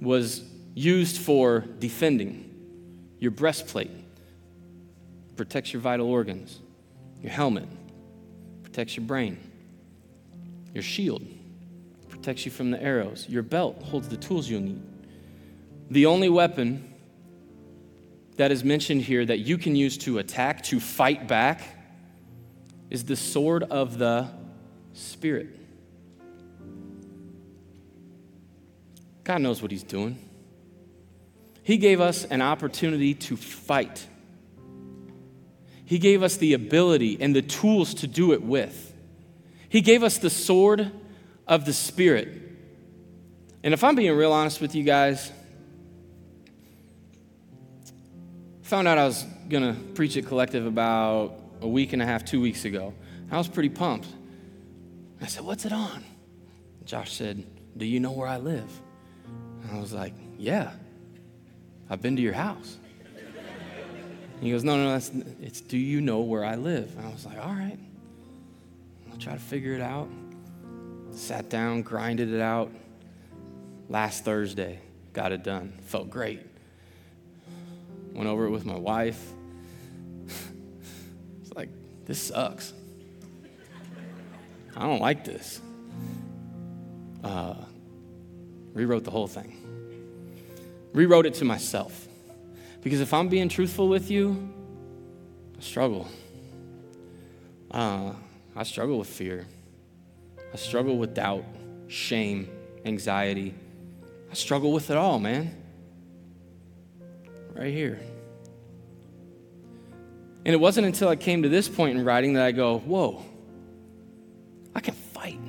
was 0.00 0.42
used 0.74 1.18
for 1.18 1.60
defending. 1.78 2.44
Your 3.18 3.30
breastplate 3.30 3.90
protects 5.36 5.72
your 5.72 5.82
vital 5.82 6.08
organs, 6.08 6.60
your 7.20 7.32
helmet 7.32 7.68
protects 8.62 8.96
your 8.96 9.06
brain, 9.06 9.38
your 10.74 10.82
shield 10.82 11.26
protects 12.08 12.44
you 12.44 12.50
from 12.50 12.70
the 12.70 12.82
arrows, 12.82 13.26
your 13.28 13.42
belt 13.42 13.82
holds 13.82 14.08
the 14.08 14.16
tools 14.16 14.48
you'll 14.48 14.60
need. 14.60 14.82
The 15.90 16.06
only 16.06 16.28
weapon 16.28 16.92
that 18.36 18.52
is 18.52 18.62
mentioned 18.62 19.02
here 19.02 19.24
that 19.24 19.38
you 19.40 19.58
can 19.58 19.74
use 19.74 19.98
to 19.98 20.18
attack, 20.18 20.62
to 20.64 20.78
fight 20.78 21.26
back, 21.26 21.62
is 22.90 23.04
the 23.04 23.16
sword 23.16 23.64
of 23.64 23.98
the 23.98 24.28
Spirit. 24.92 25.57
God 29.28 29.42
knows 29.42 29.60
what 29.60 29.70
He's 29.70 29.82
doing. 29.82 30.18
He 31.62 31.76
gave 31.76 32.00
us 32.00 32.24
an 32.24 32.40
opportunity 32.40 33.12
to 33.12 33.36
fight. 33.36 34.06
He 35.84 35.98
gave 35.98 36.22
us 36.22 36.38
the 36.38 36.54
ability 36.54 37.18
and 37.20 37.36
the 37.36 37.42
tools 37.42 37.92
to 37.94 38.06
do 38.06 38.32
it 38.32 38.42
with. 38.42 38.94
He 39.68 39.82
gave 39.82 40.02
us 40.02 40.16
the 40.16 40.30
sword 40.30 40.90
of 41.46 41.66
the 41.66 41.74
Spirit. 41.74 42.40
And 43.62 43.74
if 43.74 43.84
I'm 43.84 43.96
being 43.96 44.16
real 44.16 44.32
honest 44.32 44.62
with 44.62 44.74
you 44.74 44.82
guys, 44.82 45.30
found 48.62 48.88
out 48.88 48.96
I 48.96 49.04
was 49.04 49.26
going 49.50 49.74
to 49.74 49.78
preach 49.92 50.16
at 50.16 50.24
Collective 50.24 50.64
about 50.64 51.38
a 51.60 51.68
week 51.68 51.92
and 51.92 52.00
a 52.00 52.06
half, 52.06 52.24
two 52.24 52.40
weeks 52.40 52.64
ago. 52.64 52.94
I 53.30 53.36
was 53.36 53.46
pretty 53.46 53.68
pumped. 53.68 54.08
I 55.20 55.26
said, 55.26 55.44
What's 55.44 55.66
it 55.66 55.72
on? 55.72 56.02
Josh 56.86 57.12
said, 57.12 57.44
Do 57.76 57.84
you 57.84 58.00
know 58.00 58.12
where 58.12 58.26
I 58.26 58.38
live? 58.38 58.70
And 59.68 59.76
I 59.76 59.80
was 59.80 59.92
like, 59.92 60.14
Yeah, 60.38 60.70
I've 61.90 62.00
been 62.00 62.16
to 62.16 62.22
your 62.22 62.32
house. 62.32 62.78
he 64.40 64.50
goes, 64.50 64.64
No, 64.64 64.76
no, 64.76 64.92
that's, 64.92 65.10
it's 65.40 65.60
do 65.60 65.76
you 65.76 66.00
know 66.00 66.20
where 66.20 66.44
I 66.44 66.56
live? 66.56 66.96
And 66.96 67.06
I 67.06 67.10
was 67.10 67.26
like, 67.26 67.38
All 67.38 67.52
right. 67.52 67.78
I'll 69.10 69.18
try 69.18 69.34
to 69.34 69.38
figure 69.38 69.74
it 69.74 69.80
out. 69.80 70.08
Sat 71.12 71.50
down, 71.50 71.82
grinded 71.82 72.32
it 72.32 72.40
out. 72.40 72.70
Last 73.88 74.24
Thursday, 74.24 74.80
got 75.12 75.32
it 75.32 75.42
done. 75.42 75.72
Felt 75.82 76.10
great. 76.10 76.46
Went 78.12 78.28
over 78.28 78.46
it 78.46 78.50
with 78.50 78.64
my 78.64 78.76
wife. 78.76 79.32
it's 81.42 81.52
like, 81.54 81.68
this 82.04 82.20
sucks. 82.20 82.72
I 84.76 84.82
don't 84.82 85.00
like 85.00 85.24
this. 85.24 85.60
Uh, 87.24 87.54
rewrote 88.78 89.02
the 89.02 89.10
whole 89.10 89.26
thing. 89.26 89.56
Rewrote 90.92 91.26
it 91.26 91.34
to 91.34 91.44
myself. 91.44 92.06
Because 92.80 93.00
if 93.00 93.12
I'm 93.12 93.28
being 93.28 93.48
truthful 93.48 93.88
with 93.88 94.08
you, 94.08 94.52
I 95.58 95.60
struggle. 95.60 96.06
Uh, 97.72 98.12
I 98.54 98.62
struggle 98.62 98.98
with 98.98 99.08
fear. 99.08 99.46
I 100.54 100.56
struggle 100.56 100.96
with 100.96 101.12
doubt, 101.12 101.44
shame, 101.88 102.48
anxiety. 102.84 103.52
I 104.30 104.34
struggle 104.34 104.72
with 104.72 104.90
it 104.90 104.96
all, 104.96 105.18
man. 105.18 105.54
Right 107.54 107.72
here. 107.72 107.98
And 110.44 110.54
it 110.54 110.60
wasn't 110.60 110.86
until 110.86 111.08
I 111.08 111.16
came 111.16 111.42
to 111.42 111.48
this 111.48 111.68
point 111.68 111.98
in 111.98 112.04
writing 112.04 112.34
that 112.34 112.44
I 112.44 112.52
go, 112.52 112.78
whoa, 112.78 113.24
I 114.72 114.80
can 114.80 114.94
fight. 114.94 115.40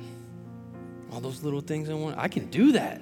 All 1.12 1.20
those 1.20 1.44
little 1.44 1.60
things 1.60 1.88
I 1.88 1.94
want, 1.94 2.18
I 2.18 2.26
can 2.26 2.46
do 2.50 2.72
that. 2.72 3.00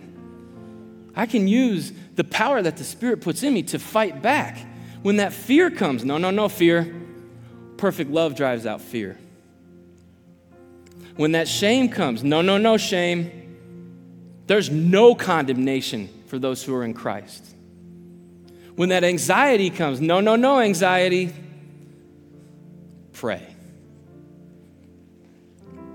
I 1.18 1.26
can 1.26 1.48
use 1.48 1.92
the 2.14 2.22
power 2.22 2.62
that 2.62 2.76
the 2.76 2.84
Spirit 2.84 3.20
puts 3.20 3.42
in 3.42 3.52
me 3.52 3.64
to 3.64 3.80
fight 3.80 4.22
back. 4.22 4.56
When 5.02 5.16
that 5.16 5.32
fear 5.32 5.68
comes, 5.68 6.04
no, 6.04 6.16
no, 6.16 6.30
no, 6.30 6.48
fear. 6.48 6.94
perfect 7.76 8.12
love 8.12 8.36
drives 8.36 8.66
out 8.66 8.80
fear. 8.80 9.18
When 11.16 11.32
that 11.32 11.48
shame 11.48 11.88
comes, 11.88 12.22
no, 12.22 12.40
no, 12.40 12.56
no 12.56 12.76
shame. 12.76 13.32
There's 14.46 14.70
no 14.70 15.16
condemnation 15.16 16.08
for 16.28 16.38
those 16.38 16.62
who 16.62 16.72
are 16.76 16.84
in 16.84 16.94
Christ. 16.94 17.44
When 18.76 18.90
that 18.90 19.02
anxiety 19.02 19.70
comes, 19.70 20.00
no, 20.00 20.20
no, 20.20 20.36
no 20.36 20.60
anxiety. 20.60 21.34
Pray. 23.12 23.44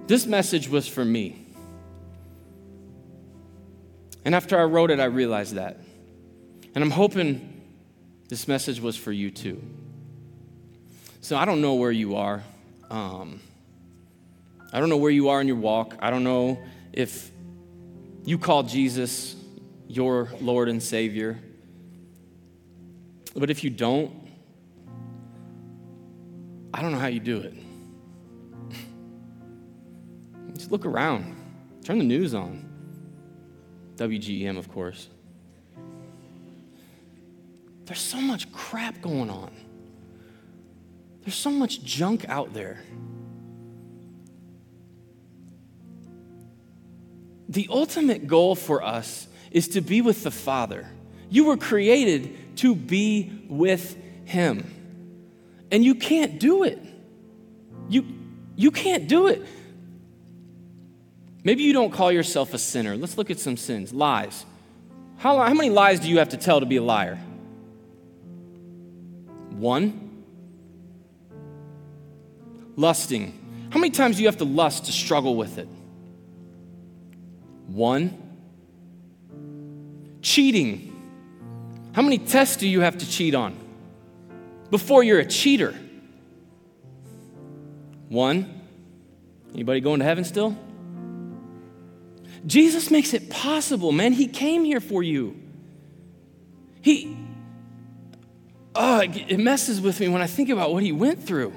This 0.08 0.26
message 0.26 0.68
was 0.68 0.86
for 0.86 1.06
me. 1.06 1.43
And 4.26 4.34
after 4.34 4.58
I 4.58 4.64
wrote 4.64 4.92
it, 4.92 5.00
I 5.00 5.06
realized 5.06 5.56
that. 5.56 5.80
And 6.76 6.84
I'm 6.84 6.92
hoping 6.92 7.62
this 8.30 8.48
message 8.48 8.80
was 8.80 8.96
for 8.96 9.12
you 9.12 9.30
too. 9.30 9.62
So 11.22 11.38
I 11.38 11.46
don't 11.46 11.62
know 11.62 11.76
where 11.76 11.92
you 11.92 12.16
are. 12.16 12.44
Um, 12.90 13.42
I 14.72 14.80
don't 14.80 14.90
know 14.90 14.98
where 14.98 15.12
you 15.12 15.30
are 15.30 15.40
in 15.40 15.48
your 15.48 15.58
walk. 15.58 15.96
I 16.00 16.10
don't 16.10 16.24
know 16.24 16.60
if 16.92 17.30
you 18.26 18.38
call 18.38 18.64
Jesus 18.64 19.36
your 19.88 20.30
Lord 20.42 20.70
and 20.70 20.82
Savior. 20.82 21.40
But 23.36 23.50
if 23.50 23.64
you 23.64 23.70
don't, 23.70 24.12
I 26.74 26.82
don't 26.82 26.92
know 26.92 27.00
how 27.00 27.08
you 27.08 27.20
do 27.20 27.38
it. 27.38 27.54
Just 30.58 30.72
look 30.72 30.86
around, 30.86 31.36
turn 31.84 32.00
the 32.00 32.04
news 32.04 32.34
on. 32.34 32.73
WGEM, 34.04 34.58
of 34.58 34.70
course. 34.70 35.08
There's 37.86 38.00
so 38.00 38.20
much 38.20 38.52
crap 38.52 39.02
going 39.02 39.30
on. 39.30 39.52
There's 41.22 41.36
so 41.36 41.52
much 41.52 41.84
junk 41.84 42.28
out 42.28 42.54
there. 42.54 42.82
The 47.48 47.68
ultimate 47.70 48.28
goal 48.28 48.56
for 48.56 48.84
us 48.84 49.28
is 49.52 49.70
to 49.70 49.82
be 49.82 50.02
with 50.02 50.24
the 50.24 50.32
Father. 50.32 50.90
You 51.30 51.46
were 51.46 51.58
created 51.58 52.58
to 52.58 52.76
be 52.76 53.46
with 53.48 53.96
Him. 54.26 54.70
And 55.72 55.84
you 55.84 55.96
can't 55.96 56.40
do 56.40 56.64
it. 56.64 56.80
You, 57.88 58.06
you 58.56 58.72
can't 58.72 59.08
do 59.08 59.28
it. 59.28 59.46
Maybe 61.44 61.64
you 61.64 61.74
don't 61.74 61.92
call 61.92 62.12
yourself 62.12 62.54
a 62.54 62.58
sinner. 62.58 62.96
Let's 62.96 63.18
look 63.18 63.30
at 63.30 63.40
some 63.40 63.58
sins. 63.58 63.94
Lies. 63.94 64.46
How, 65.18 65.40
how 65.40 65.54
many 65.54 65.70
lies 65.70 66.00
do 66.00 66.10
you 66.10 66.20
have 66.20 66.30
to 66.30 66.38
tell 66.38 66.60
to 66.60 66.66
be 66.66 66.78
a 66.78 66.84
liar? 66.84 67.16
One. 69.52 70.24
Lusting. 72.76 73.40
How 73.72 73.80
many 73.80 73.92
times 73.92 74.18
do 74.18 74.22
you 74.22 74.28
have 74.28 74.38
to 74.38 74.46
lust 74.46 74.86
to 74.86 74.92
struggle 74.92 75.36
with 75.36 75.58
it? 75.58 75.68
One. 77.68 78.18
Cheating. 80.22 80.90
How 81.94 82.02
many 82.02 82.18
tests 82.18 82.58
do 82.58 82.68
you 82.68 82.82
have 82.82 82.98
to 83.00 83.10
cheat 83.10 83.36
on 83.36 83.56
before 84.72 85.04
you're 85.04 85.20
a 85.20 85.26
cheater? 85.26 85.76
One. 88.08 88.62
Anybody 89.54 89.82
going 89.82 90.00
to 90.00 90.06
heaven 90.06 90.24
still? 90.24 90.58
Jesus 92.46 92.92
makes 92.92 93.14
it 93.14 93.30
possible, 93.30 93.92
man. 93.92 94.14
He 94.14 94.28
came 94.28 94.64
here 94.64 94.82
for 94.82 95.02
you. 95.02 95.40
He, 96.82 97.16
oh, 98.76 99.00
it 99.02 99.40
messes 99.40 99.80
with 99.80 100.00
me 100.00 100.10
when 100.10 100.22
I 100.22 100.28
think 100.28 100.50
about 100.50 100.74
what 100.74 100.84
he 100.84 100.92
went 100.92 101.24
through. 101.24 101.54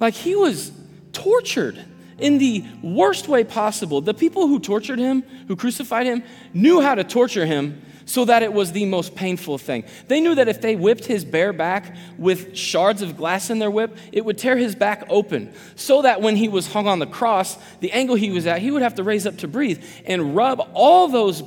Like 0.00 0.14
he 0.14 0.34
was 0.34 0.72
tortured 1.12 1.84
in 2.18 2.38
the 2.38 2.64
worst 2.82 3.28
way 3.28 3.44
possible. 3.44 4.00
The 4.00 4.14
people 4.14 4.46
who 4.48 4.58
tortured 4.58 4.98
him, 4.98 5.22
who 5.48 5.56
crucified 5.56 6.06
him, 6.06 6.22
knew 6.52 6.80
how 6.80 6.94
to 6.94 7.04
torture 7.04 7.46
him 7.46 7.80
so 8.10 8.24
that 8.24 8.42
it 8.42 8.52
was 8.52 8.72
the 8.72 8.84
most 8.86 9.14
painful 9.14 9.56
thing. 9.56 9.84
They 10.08 10.20
knew 10.20 10.34
that 10.34 10.48
if 10.48 10.60
they 10.60 10.74
whipped 10.74 11.04
his 11.04 11.24
bare 11.24 11.52
back 11.52 11.94
with 12.18 12.56
shards 12.56 13.02
of 13.02 13.16
glass 13.16 13.50
in 13.50 13.60
their 13.60 13.70
whip, 13.70 13.96
it 14.10 14.24
would 14.24 14.36
tear 14.36 14.56
his 14.56 14.74
back 14.74 15.06
open, 15.08 15.52
so 15.76 16.02
that 16.02 16.20
when 16.20 16.34
he 16.34 16.48
was 16.48 16.72
hung 16.72 16.88
on 16.88 16.98
the 16.98 17.06
cross, 17.06 17.56
the 17.78 17.92
angle 17.92 18.16
he 18.16 18.32
was 18.32 18.48
at, 18.48 18.58
he 18.58 18.72
would 18.72 18.82
have 18.82 18.96
to 18.96 19.04
raise 19.04 19.26
up 19.26 19.38
to 19.38 19.48
breathe 19.48 19.80
and 20.06 20.34
rub 20.34 20.70
all 20.74 21.06
those 21.06 21.44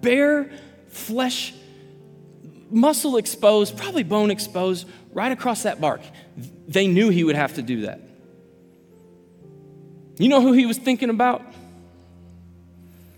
bare 0.00 0.50
flesh, 0.88 1.52
muscle 2.70 3.18
exposed, 3.18 3.76
probably 3.76 4.02
bone 4.02 4.30
exposed, 4.30 4.88
right 5.12 5.30
across 5.30 5.64
that 5.64 5.78
bark. 5.78 6.00
They 6.68 6.86
knew 6.86 7.10
he 7.10 7.22
would 7.22 7.36
have 7.36 7.56
to 7.56 7.62
do 7.62 7.82
that. 7.82 8.00
You 10.18 10.28
know 10.28 10.40
who 10.40 10.52
he 10.52 10.64
was 10.64 10.78
thinking 10.78 11.10
about? 11.10 11.42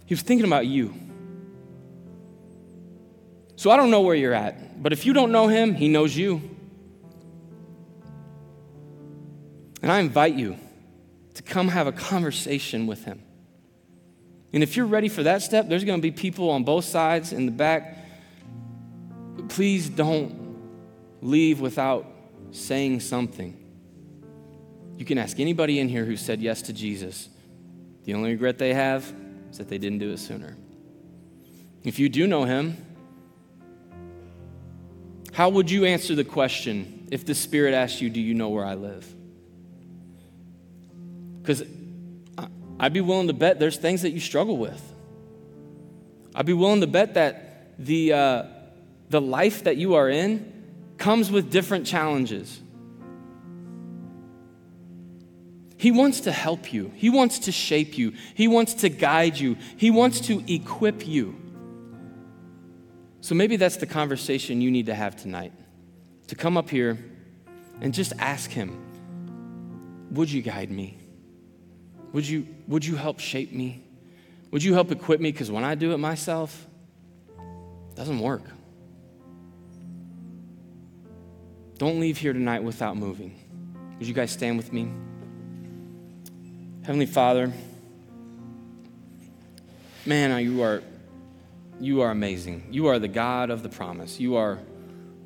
He 0.07 0.15
was 0.15 0.23
thinking 0.23 0.47
about 0.47 0.67
you. 0.67 0.93
So 3.63 3.71
I 3.71 3.77
don't 3.77 3.93
know 3.93 4.01
where 4.01 4.17
you're 4.17 4.35
at, 4.35 4.83
but 4.83 4.93
if 4.93 5.07
you 5.07 5.13
don't 5.13 5.31
know 5.31 5.47
him, 5.47 5.77
he 5.77 5.87
knows 5.87 6.17
you. 6.17 6.43
And 9.81 9.93
I 9.93 10.01
invite 10.01 10.35
you 10.35 10.57
to 11.35 11.45
come 11.45 11.69
have 11.69 11.87
a 11.87 11.93
conversation 11.93 12.89
with 12.89 13.05
him. 13.05 13.23
And 14.53 14.65
if 14.65 14.77
you're 14.77 14.87
ready 14.87 15.09
for 15.09 15.23
that 15.23 15.43
step, 15.43 15.69
there's 15.69 15.85
going 15.85 15.97
to 15.97 16.03
be 16.03 16.11
people 16.11 16.51
on 16.51 16.65
both 16.65 16.87
sides 16.87 17.33
in 17.33 17.47
the 17.47 17.53
back. 17.53 17.99
Please 19.49 19.89
don't 19.89 20.59
leave 21.21 21.61
without 21.61 22.05
saying 22.51 22.99
something. 22.99 23.57
You 24.97 25.05
can 25.05 25.19
ask 25.19 25.39
anybody 25.39 25.79
in 25.79 25.89
here 25.89 26.05
who 26.05 26.17
said 26.17 26.43
yes 26.43 26.63
to 26.63 26.73
Jesus. 26.73 27.29
The 28.07 28.15
only 28.15 28.33
regret 28.33 28.59
they 28.59 28.75
have 28.75 29.15
is 29.53 29.59
that 29.59 29.69
they 29.69 29.79
didn't 29.79 30.01
do 30.01 30.11
it 30.11 30.19
sooner. 30.19 30.57
If 31.85 32.01
you 32.01 32.09
do 32.09 32.27
know 32.27 32.43
him, 32.43 32.77
how 35.33 35.49
would 35.49 35.71
you 35.71 35.85
answer 35.87 36.15
the 36.15 36.25
question 36.25 37.09
if 37.11 37.25
the 37.25 37.35
Spirit 37.35 37.75
asked 37.75 38.01
you, 38.01 38.11
Do 38.11 38.21
you 38.21 38.35
know 38.35 38.51
where 38.51 38.65
I 38.65 38.75
live? 38.75 39.13
Because 41.41 41.65
I'd 42.79 42.93
be 42.93 43.01
willing 43.01 43.29
to 43.29 43.33
bet 43.33 43.59
there's 43.59 43.77
things 43.77 44.03
that 44.03 44.11
you 44.11 44.21
struggle 44.21 44.57
with. 44.57 44.81
I'd 46.35 46.47
be 46.47 46.53
willing 46.53 46.81
to 46.81 46.87
bet 46.87 47.15
that 47.15 47.75
the, 47.79 48.13
uh, 48.13 48.43
the 49.09 49.21
life 49.21 49.65
that 49.65 49.77
you 49.77 49.95
are 49.95 50.09
in 50.09 50.53
comes 50.99 51.31
with 51.31 51.51
different 51.51 51.87
challenges. 51.87 52.61
He 55.77 55.91
wants 55.91 56.21
to 56.21 56.33
help 56.33 56.73
you, 56.73 56.93
He 56.95 57.11
wants 57.11 57.41
to 57.41 57.53
shape 57.53 57.99
you, 57.99 58.13
He 58.35 58.47
wants 58.47 58.75
to 58.75 58.89
guide 58.89 59.37
you, 59.37 59.57
He 59.77 59.91
wants 59.91 60.21
to 60.23 60.43
equip 60.53 61.07
you. 61.07 61.42
So 63.23 63.37
maybe 63.37 63.55
that's 63.55 63.77
the 63.77 63.87
conversation 63.87 64.61
you 64.61 64.73
need 64.73 64.87
to 64.87 64.95
have 64.95 65.15
tonight. 65.15 65.53
To 66.27 66.35
come 66.35 66.57
up 66.57 66.69
here 66.69 66.99
and 67.81 67.95
just 67.95 68.13
ask 68.19 68.51
Him, 68.51 68.77
Would 70.11 70.31
you 70.31 70.43
guide 70.43 70.71
me? 70.71 70.99
Would 72.13 72.29
you, 72.29 72.49
would 72.67 72.85
you 72.85 72.97
help 72.97 73.21
shape 73.21 73.53
me? 73.53 73.85
Would 74.51 74.63
you 74.65 74.75
help 74.75 74.91
equip 74.91 75.21
me? 75.21 75.31
Because 75.31 75.51
when 75.53 75.63
I 75.63 75.77
do 75.77 75.93
it 75.93 75.99
myself, 75.99 76.67
it 77.39 77.97
doesn't 77.97 78.19
work. 78.19 78.43
Don't 81.79 82.01
leave 82.01 82.19
here 82.19 82.33
tonight 82.33 82.65
without 82.65 82.97
moving. 82.97 83.39
Would 83.99 84.07
you 84.07 84.15
guys 84.15 84.33
stand 84.33 84.57
with 84.57 84.73
me? 84.73 84.93
Heavenly 86.83 87.07
Father, 87.07 87.53
man, 90.05 90.45
you 90.45 90.63
are 90.63 90.83
you 91.83 92.03
are 92.03 92.13
amazing. 92.13 92.69
You 92.71 92.87
are 92.87 93.01
the 93.01 93.09
God 93.09 93.51
of 93.51 93.65
the 93.65 93.69
promise. 93.69 94.21
You 94.21 94.37
are 94.37 94.61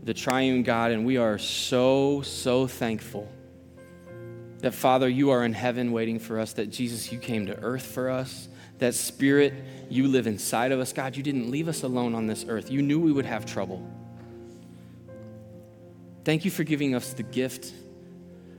the 0.02 0.14
triune 0.14 0.62
God, 0.62 0.90
and 0.90 1.04
we 1.04 1.18
are 1.18 1.36
so, 1.36 2.22
so 2.22 2.66
thankful 2.66 3.30
that, 4.60 4.72
Father, 4.72 5.06
you 5.06 5.30
are 5.30 5.44
in 5.44 5.52
heaven 5.52 5.92
waiting 5.92 6.18
for 6.18 6.40
us, 6.40 6.54
that 6.54 6.70
Jesus, 6.70 7.12
you 7.12 7.18
came 7.18 7.44
to 7.46 7.58
earth 7.58 7.84
for 7.84 8.08
us, 8.08 8.48
that 8.78 8.94
Spirit, 8.94 9.52
you 9.90 10.08
live 10.08 10.26
inside 10.26 10.72
of 10.72 10.80
us. 10.80 10.94
God, 10.94 11.14
you 11.14 11.22
didn't 11.22 11.50
leave 11.50 11.68
us 11.68 11.82
alone 11.82 12.14
on 12.14 12.26
this 12.26 12.46
earth. 12.48 12.70
You 12.70 12.80
knew 12.80 12.98
we 13.00 13.12
would 13.12 13.26
have 13.26 13.44
trouble. 13.44 13.86
Thank 16.24 16.46
you 16.46 16.50
for 16.50 16.64
giving 16.64 16.94
us 16.94 17.12
the 17.12 17.22
gift 17.22 17.70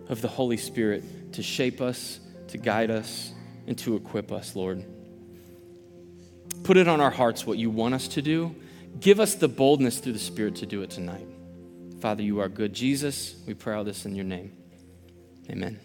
of 0.07 0.21
the 0.21 0.27
Holy 0.27 0.57
Spirit 0.57 1.33
to 1.33 1.41
shape 1.41 1.81
us, 1.81 2.19
to 2.49 2.59
guide 2.59 2.91
us, 2.91 3.33
and 3.65 3.75
to 3.79 3.95
equip 3.95 4.31
us, 4.31 4.55
Lord. 4.55 4.85
Put 6.63 6.77
it 6.77 6.87
on 6.87 7.01
our 7.01 7.11
hearts 7.11 7.45
what 7.45 7.57
you 7.57 7.69
want 7.69 7.93
us 7.93 8.07
to 8.09 8.21
do. 8.21 8.55
Give 8.99 9.19
us 9.19 9.35
the 9.35 9.47
boldness 9.47 9.99
through 9.99 10.13
the 10.13 10.19
Spirit 10.19 10.55
to 10.57 10.65
do 10.65 10.81
it 10.81 10.89
tonight. 10.89 11.27
Father, 12.01 12.23
you 12.23 12.39
are 12.39 12.49
good. 12.49 12.73
Jesus, 12.73 13.35
we 13.45 13.53
pray 13.53 13.75
all 13.75 13.83
this 13.83 14.05
in 14.05 14.15
your 14.15 14.25
name. 14.25 14.51
Amen. 15.49 15.79